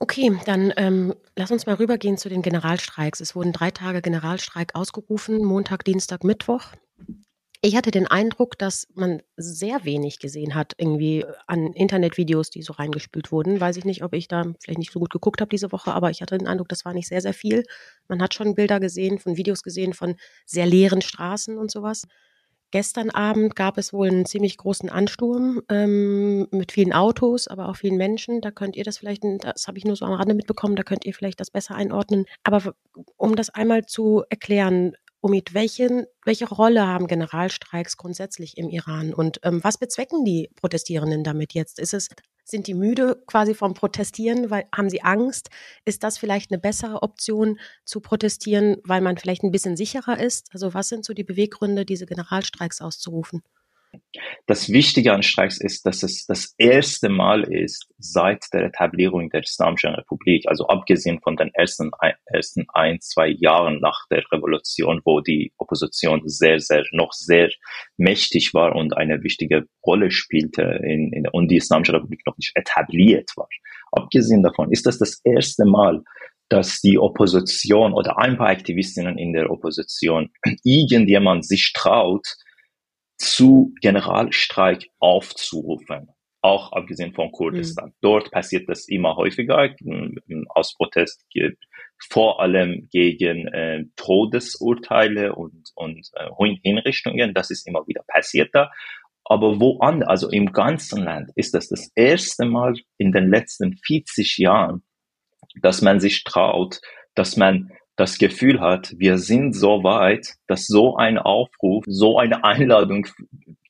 Okay, 0.00 0.38
dann 0.46 0.72
ähm, 0.76 1.12
lass 1.34 1.50
uns 1.50 1.66
mal 1.66 1.74
rübergehen 1.74 2.16
zu 2.18 2.28
den 2.28 2.40
Generalstreiks. 2.40 3.20
Es 3.20 3.34
wurden 3.34 3.52
drei 3.52 3.72
Tage 3.72 4.00
Generalstreik 4.00 4.76
ausgerufen, 4.76 5.44
Montag, 5.44 5.84
Dienstag, 5.84 6.22
Mittwoch. 6.22 6.72
Ich 7.60 7.74
hatte 7.74 7.90
den 7.90 8.06
Eindruck, 8.06 8.56
dass 8.56 8.86
man 8.94 9.20
sehr 9.36 9.84
wenig 9.84 10.20
gesehen 10.20 10.54
hat, 10.54 10.74
irgendwie 10.78 11.24
an 11.48 11.72
Internetvideos, 11.72 12.50
die 12.50 12.62
so 12.62 12.74
reingespült 12.74 13.32
wurden. 13.32 13.60
Weiß 13.60 13.76
ich 13.76 13.84
nicht, 13.84 14.04
ob 14.04 14.14
ich 14.14 14.28
da 14.28 14.44
vielleicht 14.60 14.78
nicht 14.78 14.92
so 14.92 15.00
gut 15.00 15.10
geguckt 15.10 15.40
habe 15.40 15.48
diese 15.48 15.72
Woche, 15.72 15.92
aber 15.92 16.10
ich 16.10 16.22
hatte 16.22 16.38
den 16.38 16.46
Eindruck, 16.46 16.68
das 16.68 16.84
war 16.84 16.94
nicht 16.94 17.08
sehr, 17.08 17.20
sehr 17.20 17.34
viel. 17.34 17.64
Man 18.06 18.22
hat 18.22 18.34
schon 18.34 18.54
Bilder 18.54 18.78
gesehen, 18.78 19.18
von 19.18 19.36
Videos 19.36 19.64
gesehen, 19.64 19.92
von 19.94 20.14
sehr 20.46 20.66
leeren 20.66 21.02
Straßen 21.02 21.58
und 21.58 21.72
sowas. 21.72 22.04
Gestern 22.70 23.10
Abend 23.10 23.56
gab 23.56 23.78
es 23.78 23.94
wohl 23.94 24.08
einen 24.08 24.26
ziemlich 24.26 24.58
großen 24.58 24.90
Ansturm 24.90 25.62
ähm, 25.70 26.48
mit 26.50 26.72
vielen 26.72 26.92
Autos, 26.92 27.48
aber 27.48 27.68
auch 27.68 27.76
vielen 27.76 27.96
Menschen. 27.96 28.42
Da 28.42 28.50
könnt 28.50 28.76
ihr 28.76 28.84
das 28.84 28.98
vielleicht, 28.98 29.22
das 29.40 29.66
habe 29.66 29.78
ich 29.78 29.86
nur 29.86 29.96
so 29.96 30.04
am 30.04 30.12
Rande 30.12 30.34
mitbekommen, 30.34 30.76
da 30.76 30.82
könnt 30.82 31.06
ihr 31.06 31.14
vielleicht 31.14 31.40
das 31.40 31.50
besser 31.50 31.74
einordnen. 31.74 32.26
Aber 32.42 32.74
um 33.16 33.36
das 33.36 33.48
einmal 33.48 33.86
zu 33.86 34.22
erklären, 34.28 34.92
Omid, 35.20 35.52
welchen, 35.52 36.04
welche 36.24 36.48
Rolle 36.48 36.86
haben 36.86 37.08
Generalstreiks 37.08 37.96
grundsätzlich 37.96 38.56
im 38.56 38.68
Iran 38.68 39.12
und 39.12 39.40
ähm, 39.42 39.64
was 39.64 39.76
bezwecken 39.76 40.24
die 40.24 40.48
Protestierenden 40.54 41.24
damit 41.24 41.54
jetzt? 41.54 41.80
Ist 41.80 41.92
es 41.92 42.08
sind 42.50 42.66
die 42.66 42.74
müde 42.74 43.22
quasi 43.26 43.54
vom 43.54 43.74
Protestieren, 43.74 44.50
weil 44.50 44.66
haben 44.74 44.90
sie 44.90 45.02
Angst? 45.02 45.50
Ist 45.84 46.02
das 46.02 46.18
vielleicht 46.18 46.50
eine 46.50 46.58
bessere 46.58 47.02
Option 47.02 47.58
zu 47.84 48.00
protestieren, 48.00 48.78
weil 48.84 49.00
man 49.00 49.18
vielleicht 49.18 49.42
ein 49.42 49.50
bisschen 49.50 49.76
sicherer 49.76 50.18
ist? 50.18 50.48
Also 50.52 50.72
was 50.74 50.88
sind 50.88 51.04
so 51.04 51.12
die 51.12 51.24
Beweggründe, 51.24 51.84
diese 51.84 52.06
Generalstreiks 52.06 52.80
auszurufen? 52.80 53.42
Das 54.46 54.70
Wichtige 54.70 55.12
an 55.12 55.22
Streiks 55.22 55.60
ist, 55.60 55.84
dass 55.86 56.02
es 56.02 56.26
das 56.26 56.54
erste 56.58 57.08
Mal 57.08 57.42
ist 57.44 57.86
seit 57.98 58.44
der 58.52 58.64
Etablierung 58.64 59.30
der 59.30 59.42
Islamischen 59.42 59.94
Republik, 59.94 60.44
also 60.46 60.66
abgesehen 60.66 61.20
von 61.20 61.36
den 61.36 61.50
ersten, 61.54 61.90
ersten 62.26 62.66
ein, 62.72 63.00
zwei 63.00 63.28
Jahren 63.28 63.80
nach 63.80 64.06
der 64.10 64.24
Revolution, 64.32 65.00
wo 65.04 65.20
die 65.20 65.52
Opposition 65.58 66.22
sehr, 66.26 66.60
sehr, 66.60 66.84
noch 66.92 67.12
sehr 67.12 67.50
mächtig 67.96 68.54
war 68.54 68.74
und 68.74 68.96
eine 68.96 69.22
wichtige 69.22 69.66
Rolle 69.84 70.10
spielte 70.10 70.62
in, 70.82 71.12
in, 71.12 71.28
und 71.28 71.48
die 71.48 71.56
Islamische 71.56 71.94
Republik 71.94 72.22
noch 72.26 72.36
nicht 72.36 72.52
etabliert 72.56 73.30
war. 73.36 73.48
Abgesehen 73.92 74.42
davon 74.42 74.70
ist 74.72 74.86
das 74.86 74.98
das 74.98 75.20
erste 75.24 75.64
Mal, 75.64 76.02
dass 76.48 76.80
die 76.80 76.98
Opposition 76.98 77.92
oder 77.92 78.18
ein 78.18 78.38
paar 78.38 78.48
Aktivistinnen 78.48 79.18
in 79.18 79.32
der 79.32 79.50
Opposition 79.50 80.30
irgendjemand 80.64 81.46
sich 81.46 81.72
traut, 81.74 82.26
zu 83.18 83.74
Generalstreik 83.80 84.88
aufzurufen, 84.98 86.08
auch 86.40 86.72
abgesehen 86.72 87.12
von 87.12 87.32
Kurdistan. 87.32 87.88
Mhm. 87.88 87.94
Dort 88.00 88.30
passiert 88.30 88.68
das 88.68 88.88
immer 88.88 89.16
häufiger 89.16 89.74
aus 90.54 90.74
Protest 90.74 91.26
vor 92.10 92.40
allem 92.40 92.88
gegen 92.92 93.48
äh, 93.48 93.84
Todesurteile 93.96 95.34
und, 95.34 95.70
und 95.74 96.08
äh, 96.14 96.56
Hinrichtungen. 96.62 97.34
Das 97.34 97.50
ist 97.50 97.66
immer 97.66 97.86
wieder 97.86 98.02
passiert 98.06 98.50
da. 98.52 98.70
Aber 99.24 99.60
woanders, 99.60 100.08
also 100.08 100.30
im 100.30 100.52
ganzen 100.52 101.04
Land, 101.04 101.30
ist 101.34 101.54
das 101.54 101.68
das 101.68 101.90
erste 101.94 102.46
Mal 102.46 102.74
in 102.96 103.12
den 103.12 103.28
letzten 103.28 103.76
40 103.76 104.38
Jahren, 104.38 104.82
dass 105.60 105.82
man 105.82 106.00
sich 106.00 106.24
traut, 106.24 106.80
dass 107.14 107.36
man 107.36 107.70
das 107.98 108.18
Gefühl 108.18 108.60
hat, 108.60 108.94
wir 108.96 109.18
sind 109.18 109.54
so 109.54 109.82
weit, 109.82 110.36
dass 110.46 110.66
so 110.66 110.96
ein 110.96 111.18
Aufruf, 111.18 111.82
so 111.88 112.16
eine 112.16 112.44
Einladung 112.44 113.08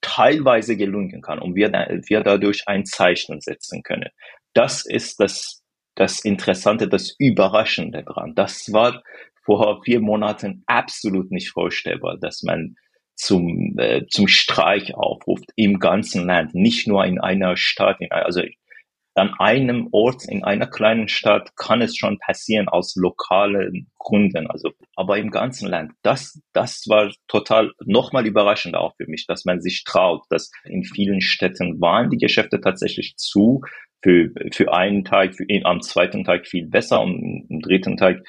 teilweise 0.03 0.77
gelungen 0.77 1.23
kann 1.23 1.38
und 1.38 1.55
wir, 1.55 1.73
wir 1.73 2.21
dadurch 2.21 2.64
ein 2.67 2.85
Zeichen 2.85 3.41
setzen 3.41 3.83
können. 3.83 4.11
Das 4.53 4.85
ist 4.85 5.19
das, 5.19 5.62
das 5.95 6.21
Interessante, 6.21 6.88
das 6.88 7.14
Überraschende 7.19 8.05
dran. 8.05 8.35
Das 8.35 8.71
war 8.71 9.03
vor 9.47 9.83
vier 9.83 10.01
Monaten 10.01 10.62
absolut 10.67 11.31
nicht 11.31 11.51
vorstellbar, 11.51 12.19
dass 12.21 12.43
man 12.43 12.77
zum, 13.14 13.79
äh, 13.79 14.07
zum 14.09 14.29
Streik 14.29 14.93
aufruft 14.93 15.51
im 15.57 15.79
ganzen 15.79 16.27
Land, 16.27 16.55
nicht 16.55 16.87
nur 16.87 17.07
in 17.07 17.19
einer 17.19 17.57
Stadt, 17.57 17.97
in, 18.01 18.12
also 18.12 18.43
an 19.18 19.35
einem 19.38 19.88
Ort 19.92 20.24
in 20.28 20.44
einer 20.44 20.66
kleinen 20.66 21.09
Stadt 21.09 21.57
kann 21.57 21.83
es 21.83 21.96
schon 21.96 22.18
passieren 22.18 22.68
aus 22.68 22.96
lokalen 22.96 23.90
Gründen, 23.98 24.46
also 24.48 24.70
aber 24.96 25.18
im 25.18 25.31
ganzen 25.31 25.68
Land. 25.68 25.92
Das 26.02 26.40
das 26.52 26.85
war 26.88 27.12
total 27.26 27.72
nochmal 27.85 28.26
überraschend 28.26 28.76
auch 28.76 28.94
für 28.96 29.07
mich, 29.07 29.26
dass 29.26 29.44
man 29.44 29.61
sich 29.61 29.85
traut, 29.85 30.22
dass 30.31 30.50
in 30.64 30.85
vielen 30.85 31.20
Städten 31.20 31.81
waren 31.81 32.11
die 32.11 32.18
Geschäfte 32.18 32.61
tatsächlich 32.61 33.16
zu 33.16 33.62
für 34.02 34.31
für 34.52 34.72
einen 34.72 35.04
Tag, 35.04 35.35
für, 35.35 35.44
am 35.64 35.83
zweiten 35.83 36.24
Tag 36.24 36.46
viel 36.46 36.66
besser 36.66 37.00
und 37.00 37.46
am 37.50 37.61
dritten 37.61 37.96
Tag 37.96 38.22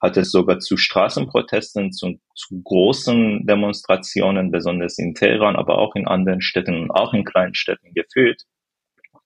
hat 0.00 0.16
es 0.16 0.30
sogar 0.30 0.58
zu 0.60 0.76
Straßenprotesten, 0.76 1.92
zu, 1.92 2.18
zu 2.34 2.62
großen 2.62 3.46
Demonstrationen, 3.46 4.50
besonders 4.50 4.98
in 4.98 5.14
Teheran, 5.14 5.56
aber 5.56 5.78
auch 5.78 5.94
in 5.94 6.08
anderen 6.08 6.40
Städten 6.40 6.74
und 6.80 6.90
auch 6.90 7.12
in 7.12 7.24
kleinen 7.24 7.54
Städten 7.54 7.92
geführt. 7.92 8.44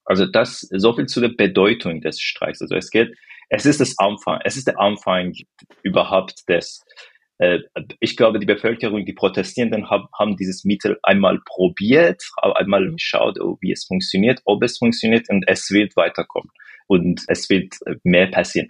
Also 0.05 0.27
das, 0.27 0.61
so 0.61 0.95
viel 0.95 1.07
zu 1.07 1.21
der 1.21 1.31
Bedeutung 1.31 2.01
des 2.01 2.21
Streiks. 2.21 2.61
Also 2.61 2.75
es 2.75 2.91
geht, 2.91 3.17
es 3.51 3.67
ist 3.67 3.81
das 3.81 3.99
Anfang, 3.99 4.41
es 4.45 4.57
ist 4.57 4.67
der 4.67 4.81
Anfang 4.81 5.33
überhaupt 5.83 6.49
des, 6.49 6.85
äh, 7.39 7.59
ich 8.01 8.17
glaube, 8.17 8.39
die 8.39 8.47
Bevölkerung, 8.47 9.05
die 9.05 9.13
Protestierenden 9.13 9.91
haben, 9.91 10.07
haben 10.19 10.37
dieses 10.37 10.65
Mittel 10.65 10.99
einmal 11.03 11.41
probiert, 11.45 12.23
einmal 12.43 12.91
geschaut, 12.93 13.41
oh, 13.41 13.57
wie 13.61 13.73
es 13.73 13.85
funktioniert, 13.85 14.41
ob 14.45 14.63
es 14.63 14.79
funktioniert 14.79 15.29
und 15.31 15.45
es 15.47 15.71
wird 15.71 15.97
weiterkommen 15.97 16.51
und 16.87 17.23
es 17.29 17.49
wird 17.49 17.75
mehr 18.03 18.29
passieren. 18.31 18.69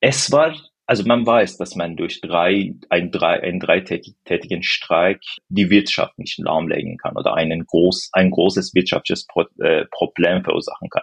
Es 0.00 0.30
war 0.30 0.54
also 0.86 1.04
man 1.04 1.26
weiß, 1.26 1.56
dass 1.56 1.76
man 1.76 1.96
durch 1.96 2.20
drei, 2.20 2.74
ein, 2.90 3.10
drei, 3.10 3.42
einen 3.42 3.60
dreitägigen 3.60 4.62
Streik 4.62 5.20
die 5.48 5.70
Wirtschaft 5.70 6.18
nicht 6.18 6.38
lahmlegen 6.38 6.98
kann 6.98 7.16
oder 7.16 7.34
einen 7.34 7.64
groß, 7.64 8.10
ein 8.12 8.30
großes 8.30 8.74
wirtschaftliches 8.74 9.26
Pro, 9.26 9.44
äh, 9.60 9.86
Problem 9.90 10.44
verursachen 10.44 10.90
kann. 10.90 11.02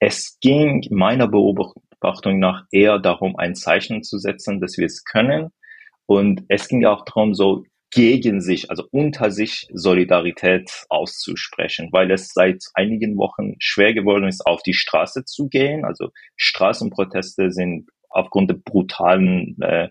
Es 0.00 0.38
ging 0.40 0.84
meiner 0.90 1.28
Beobachtung 1.28 2.38
nach 2.38 2.64
eher 2.72 2.98
darum, 2.98 3.36
ein 3.36 3.54
Zeichen 3.54 4.02
zu 4.02 4.18
setzen, 4.18 4.60
dass 4.60 4.76
wir 4.76 4.86
es 4.86 5.04
können. 5.04 5.50
Und 6.06 6.42
es 6.48 6.68
ging 6.68 6.84
auch 6.84 7.04
darum, 7.04 7.34
so 7.34 7.64
gegen 7.92 8.40
sich, 8.40 8.70
also 8.70 8.84
unter 8.90 9.30
sich 9.30 9.68
Solidarität 9.72 10.70
auszusprechen, 10.88 11.90
weil 11.92 12.10
es 12.10 12.32
seit 12.32 12.64
einigen 12.74 13.16
Wochen 13.16 13.54
schwer 13.58 13.94
geworden 13.94 14.26
ist, 14.26 14.44
auf 14.46 14.62
die 14.62 14.74
Straße 14.74 15.24
zu 15.24 15.48
gehen. 15.48 15.84
Also 15.84 16.08
Straßenproteste 16.36 17.50
sind 17.50 17.88
aufgrund 18.12 18.50
der 18.50 18.56
brutalen 18.56 19.56
äh, 19.60 19.88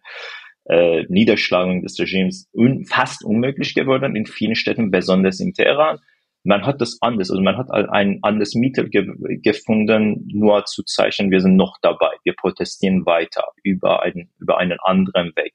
äh, 0.65 1.05
Niederschlagung 1.09 1.81
des 1.81 1.99
Regimes 1.99 2.47
un 2.53 2.85
fast 2.85 3.23
unmöglich 3.23 3.73
geworden 3.73 4.15
in 4.15 4.25
vielen 4.25 4.55
Städten, 4.55 4.91
besonders 4.91 5.39
in 5.39 5.53
Teheran. 5.53 5.99
Man 6.43 6.65
hat 6.65 6.81
das 6.81 6.97
anders, 7.01 7.29
also 7.29 7.41
man 7.41 7.57
hat 7.57 7.69
ein 7.71 8.19
anderes 8.23 8.55
Mittel 8.55 8.89
ge 8.89 9.05
gefunden, 9.43 10.27
nur 10.33 10.65
zu 10.65 10.83
zeichnen, 10.83 11.29
wir 11.29 11.39
sind 11.39 11.55
noch 11.55 11.77
dabei, 11.83 12.09
wir 12.23 12.33
protestieren 12.35 13.05
weiter 13.05 13.43
über 13.63 14.01
einen, 14.01 14.31
über 14.39 14.57
einen 14.57 14.79
anderen 14.79 15.35
Weg. 15.35 15.53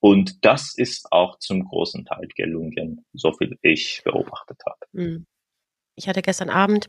Und 0.00 0.44
das 0.44 0.74
ist 0.76 1.06
auch 1.12 1.38
zum 1.38 1.64
großen 1.64 2.04
Teil 2.04 2.28
gelungen, 2.36 3.04
so 3.14 3.32
viel 3.32 3.56
ich 3.62 4.02
beobachtet 4.04 4.58
habe. 4.66 4.78
Hm. 4.94 5.26
Ich 5.96 6.08
hatte 6.08 6.22
gestern 6.22 6.50
Abend 6.50 6.88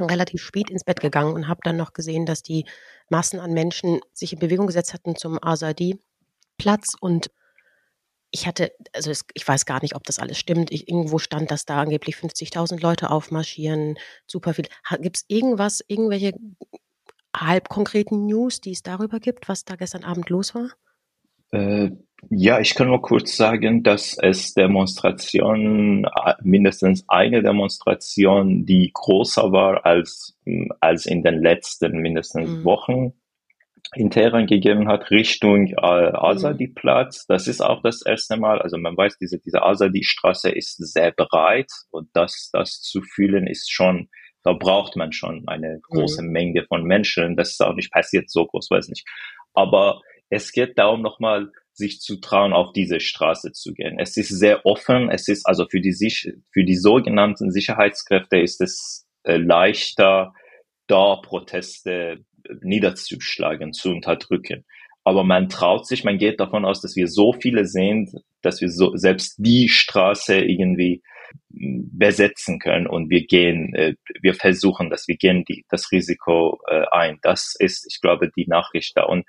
relativ 0.00 0.42
spät 0.42 0.70
ins 0.70 0.84
Bett 0.84 1.00
gegangen 1.00 1.34
und 1.34 1.48
habe 1.48 1.60
dann 1.64 1.76
noch 1.76 1.92
gesehen, 1.92 2.26
dass 2.26 2.42
die 2.42 2.64
Massen 3.10 3.40
an 3.40 3.52
Menschen 3.52 4.00
sich 4.12 4.32
in 4.32 4.38
Bewegung 4.38 4.66
gesetzt 4.66 4.94
hatten 4.94 5.16
zum 5.16 5.38
Azadi-Platz 5.42 6.94
und 7.00 7.30
ich 8.30 8.46
hatte, 8.46 8.72
also 8.92 9.10
es, 9.10 9.24
ich 9.32 9.46
weiß 9.46 9.64
gar 9.64 9.80
nicht, 9.82 9.94
ob 9.94 10.04
das 10.04 10.18
alles 10.18 10.38
stimmt. 10.38 10.70
Ich, 10.70 10.88
irgendwo 10.88 11.18
stand, 11.18 11.50
dass 11.50 11.64
da 11.64 11.80
angeblich 11.80 12.16
50.000 12.16 12.80
Leute 12.80 13.10
aufmarschieren, 13.10 13.98
super 14.26 14.52
viel. 14.52 14.66
Gibt 15.00 15.16
es 15.16 15.24
irgendwas, 15.28 15.82
irgendwelche 15.86 16.32
halb 17.34 17.68
konkreten 17.68 18.26
News, 18.26 18.60
die 18.60 18.72
es 18.72 18.82
darüber 18.82 19.18
gibt, 19.18 19.48
was 19.48 19.64
da 19.64 19.76
gestern 19.76 20.04
Abend 20.04 20.28
los 20.28 20.54
war? 20.54 20.70
Äh, 21.50 21.90
ja, 22.30 22.58
ich 22.58 22.74
kann 22.74 22.88
nur 22.88 23.00
kurz 23.00 23.36
sagen, 23.36 23.84
dass 23.84 24.18
es 24.20 24.52
Demonstrationen, 24.52 26.04
äh, 26.04 26.34
mindestens 26.42 27.04
eine 27.08 27.42
Demonstration, 27.42 28.66
die 28.66 28.90
größer 28.92 29.52
war 29.52 29.86
als, 29.86 30.36
als 30.80 31.06
in 31.06 31.22
den 31.22 31.40
letzten 31.40 31.98
mindestens 31.98 32.50
mhm. 32.50 32.64
Wochen 32.64 33.12
in 33.94 34.10
Teheran 34.10 34.46
gegeben 34.46 34.88
hat, 34.88 35.10
Richtung 35.10 35.68
äh, 35.68 35.76
Azadi-Platz. 35.76 37.26
Das 37.26 37.46
ist 37.46 37.60
auch 37.60 37.82
das 37.82 38.02
erste 38.04 38.36
Mal. 38.36 38.60
Also 38.60 38.76
man 38.76 38.96
weiß, 38.96 39.16
diese, 39.18 39.38
diese 39.38 39.62
Azadi-Straße 39.62 40.50
ist 40.50 40.76
sehr 40.76 41.12
breit 41.12 41.70
und 41.90 42.08
das, 42.12 42.50
das 42.52 42.80
zu 42.82 43.00
fühlen 43.00 43.46
ist 43.46 43.72
schon, 43.72 44.08
da 44.42 44.52
braucht 44.52 44.96
man 44.96 45.12
schon 45.12 45.44
eine 45.46 45.80
große 45.82 46.22
mhm. 46.22 46.30
Menge 46.30 46.64
von 46.64 46.82
Menschen. 46.82 47.36
Das 47.36 47.50
ist 47.50 47.62
auch 47.62 47.74
nicht 47.74 47.92
passiert 47.92 48.28
so 48.28 48.46
groß, 48.46 48.70
weiß 48.70 48.88
nicht. 48.88 49.06
Aber 49.54 50.00
es 50.30 50.52
geht 50.52 50.78
darum, 50.78 51.02
nochmal 51.02 51.50
sich 51.72 52.00
zu 52.00 52.16
trauen, 52.16 52.52
auf 52.52 52.72
diese 52.72 53.00
Straße 53.00 53.52
zu 53.52 53.72
gehen. 53.72 53.98
Es 53.98 54.16
ist 54.16 54.28
sehr 54.28 54.66
offen. 54.66 55.10
Es 55.10 55.28
ist 55.28 55.46
also 55.46 55.66
für 55.70 55.80
die, 55.80 55.94
für 56.52 56.64
die 56.64 56.76
sogenannten 56.76 57.52
Sicherheitskräfte 57.52 58.38
ist 58.38 58.60
es 58.60 59.06
äh, 59.22 59.36
leichter, 59.36 60.34
da 60.88 61.16
Proteste 61.16 62.24
niederzuschlagen, 62.62 63.72
zu 63.72 63.90
unterdrücken. 63.90 64.64
Aber 65.04 65.24
man 65.24 65.48
traut 65.48 65.86
sich, 65.86 66.04
man 66.04 66.18
geht 66.18 66.40
davon 66.40 66.64
aus, 66.64 66.80
dass 66.80 66.96
wir 66.96 67.08
so 67.08 67.32
viele 67.32 67.64
sind, 67.64 68.10
dass 68.42 68.60
wir 68.60 68.68
so, 68.68 68.96
selbst 68.96 69.36
die 69.38 69.68
Straße 69.68 70.38
irgendwie 70.38 71.02
besetzen 71.50 72.58
können 72.58 72.86
und 72.86 73.10
wir 73.10 73.26
gehen, 73.26 73.74
äh, 73.74 73.94
wir 74.22 74.34
versuchen 74.34 74.90
dass 74.90 75.08
wir 75.08 75.16
gehen 75.16 75.44
die, 75.44 75.64
das 75.68 75.92
Risiko 75.92 76.58
äh, 76.68 76.84
ein. 76.90 77.18
Das 77.22 77.54
ist, 77.58 77.86
ich 77.90 78.00
glaube, 78.00 78.30
die 78.34 78.46
Nachricht 78.46 78.96
da. 78.96 79.04
Und 79.04 79.26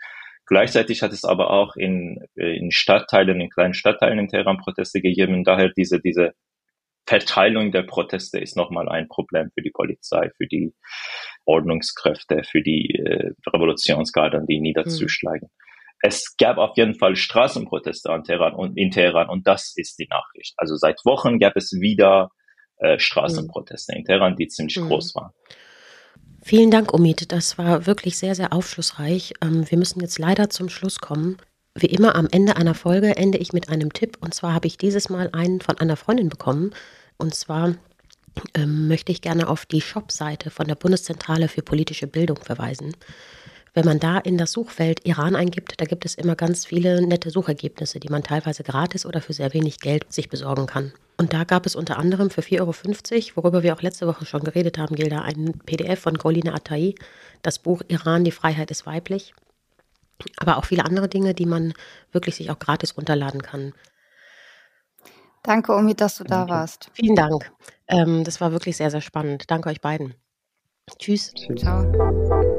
Gleichzeitig 0.50 1.04
hat 1.04 1.14
es 1.14 1.26
aber 1.26 1.52
auch 1.52 1.76
in, 1.76 2.26
äh, 2.36 2.58
in 2.58 2.72
Stadtteilen, 2.72 3.40
in 3.40 3.52
kleinen 3.52 3.76
Stadtteilen 3.76 4.18
in 4.18 4.28
Teheran 4.30 4.58
Proteste 4.58 5.00
gegeben. 5.00 5.44
Daher 5.44 5.70
diese, 5.70 6.02
diese 6.02 6.34
Verteilung 7.06 7.72
der 7.72 7.84
Proteste 7.84 8.40
ist 8.40 8.58
nochmal 8.58 8.90
ein 8.90 9.08
Problem 9.08 9.52
für 9.54 9.62
die 9.62 9.70
Polizei, 9.70 10.32
für 10.38 10.48
die 10.48 10.74
Ordnungskräfte, 11.46 12.42
für 12.44 12.64
die 12.64 12.96
äh, 12.96 13.32
Revolutionsgarden, 13.48 14.48
die 14.48 14.60
niederzuschlagen. 14.60 15.50
Mhm. 15.52 16.00
Es 16.02 16.36
gab 16.36 16.58
auf 16.58 16.76
jeden 16.78 16.96
Fall 16.96 17.16
Straßenproteste 17.16 18.10
an 18.10 18.24
Teheran 18.24 18.56
und 18.56 18.76
in 18.76 18.90
Teheran 18.90 19.30
und 19.30 19.46
das 19.46 19.74
ist 19.76 20.00
die 20.00 20.08
Nachricht. 20.10 20.56
Also 20.58 20.78
seit 20.78 21.00
Wochen 21.06 21.38
gab 21.38 21.58
es 21.58 21.74
wieder 21.80 22.32
äh, 22.78 22.98
Straßenproteste 22.98 23.94
mhm. 23.94 24.00
in 24.00 24.06
Teheran, 24.06 24.36
die 24.36 24.48
ziemlich 24.48 24.78
mhm. 24.78 24.88
groß 24.88 25.14
waren. 25.14 25.32
Vielen 26.42 26.72
Dank, 26.72 26.94
Omid. 26.94 27.32
Das 27.32 27.58
war 27.58 27.86
wirklich 27.86 28.18
sehr, 28.18 28.34
sehr 28.36 28.54
aufschlussreich. 28.54 29.34
Ähm, 29.42 29.70
wir 29.70 29.78
müssen 29.78 30.00
jetzt 30.02 30.20
leider 30.20 30.50
zum 30.50 30.70
Schluss 30.70 31.00
kommen. 31.00 31.38
Wie 31.76 31.88
immer 31.88 32.16
am 32.16 32.28
Ende 32.32 32.56
einer 32.56 32.76
Folge 32.76 33.16
ende 33.18 33.38
ich 33.38 33.54
mit 33.54 33.70
einem 33.70 33.94
Tipp. 33.94 34.18
Und 34.22 34.34
zwar 34.34 34.54
habe 34.54 34.68
ich 34.68 34.78
dieses 34.78 35.10
Mal 35.10 35.30
einen 35.34 35.62
von 35.62 35.78
einer 35.78 35.96
Freundin 35.98 36.30
bekommen. 36.30 36.72
Und 37.18 37.36
zwar 37.36 37.76
ähm, 38.56 38.88
möchte 38.88 39.12
ich 39.12 39.22
gerne 39.22 39.48
auf 39.48 39.66
die 39.66 39.82
Shop-Seite 39.82 40.50
von 40.50 40.68
der 40.68 40.76
Bundeszentrale 40.76 41.48
für 41.48 41.62
politische 41.62 42.08
Bildung 42.08 42.38
verweisen. 42.38 42.96
Wenn 43.74 43.86
man 43.86 44.00
da 44.00 44.18
in 44.18 44.38
das 44.38 44.52
Suchfeld 44.52 45.06
Iran 45.06 45.36
eingibt, 45.36 45.80
da 45.80 45.86
gibt 45.86 46.06
es 46.06 46.16
immer 46.16 46.36
ganz 46.36 46.66
viele 46.66 47.06
nette 47.06 47.30
Suchergebnisse, 47.30 48.00
die 48.00 48.10
man 48.10 48.24
teilweise 48.24 48.64
gratis 48.64 49.06
oder 49.06 49.22
für 49.22 49.34
sehr 49.34 49.54
wenig 49.54 49.80
Geld 49.80 50.12
sich 50.12 50.30
besorgen 50.30 50.66
kann. 50.66 50.94
Und 51.18 51.34
da 51.34 51.44
gab 51.44 51.66
es 51.66 51.76
unter 51.76 51.98
anderem 51.98 52.30
für 52.30 52.42
4,50 52.42 52.60
Euro, 52.62 53.44
worüber 53.44 53.64
wir 53.64 53.74
auch 53.74 53.82
letzte 53.82 54.08
Woche 54.08 54.26
schon 54.26 54.44
geredet 54.44 54.78
haben, 54.78 54.96
Gilda, 54.96 55.22
ein 55.22 55.60
PDF 55.66 56.00
von 56.00 56.16
Golina 56.18 56.54
Atai, 56.54 56.96
das 57.42 57.60
Buch 57.60 57.82
Iran, 57.88 58.24
die 58.24 58.32
Freiheit 58.32 58.72
ist 58.72 58.86
weiblich. 58.86 59.34
Aber 60.38 60.58
auch 60.58 60.66
viele 60.66 60.86
andere 60.86 61.08
Dinge, 61.08 61.34
die 61.34 61.46
man 61.46 61.74
wirklich 62.12 62.36
sich 62.36 62.52
auch 62.52 62.60
gratis 62.60 62.98
runterladen 62.98 63.42
kann. 63.42 63.74
Danke, 65.44 65.74
Omid, 65.74 66.02
dass 66.02 66.18
du 66.18 66.26
da 66.26 66.48
warst. 66.50 66.90
Vielen 66.94 67.16
Dank. 67.16 67.52
Ähm, 67.88 68.24
das 68.24 68.42
war 68.42 68.52
wirklich 68.52 68.78
sehr, 68.78 68.92
sehr 68.92 69.02
spannend. 69.02 69.46
Danke 69.48 69.70
euch 69.70 69.82
beiden. 69.82 70.16
Tschüss. 70.98 71.34
Ciao. 71.58 72.59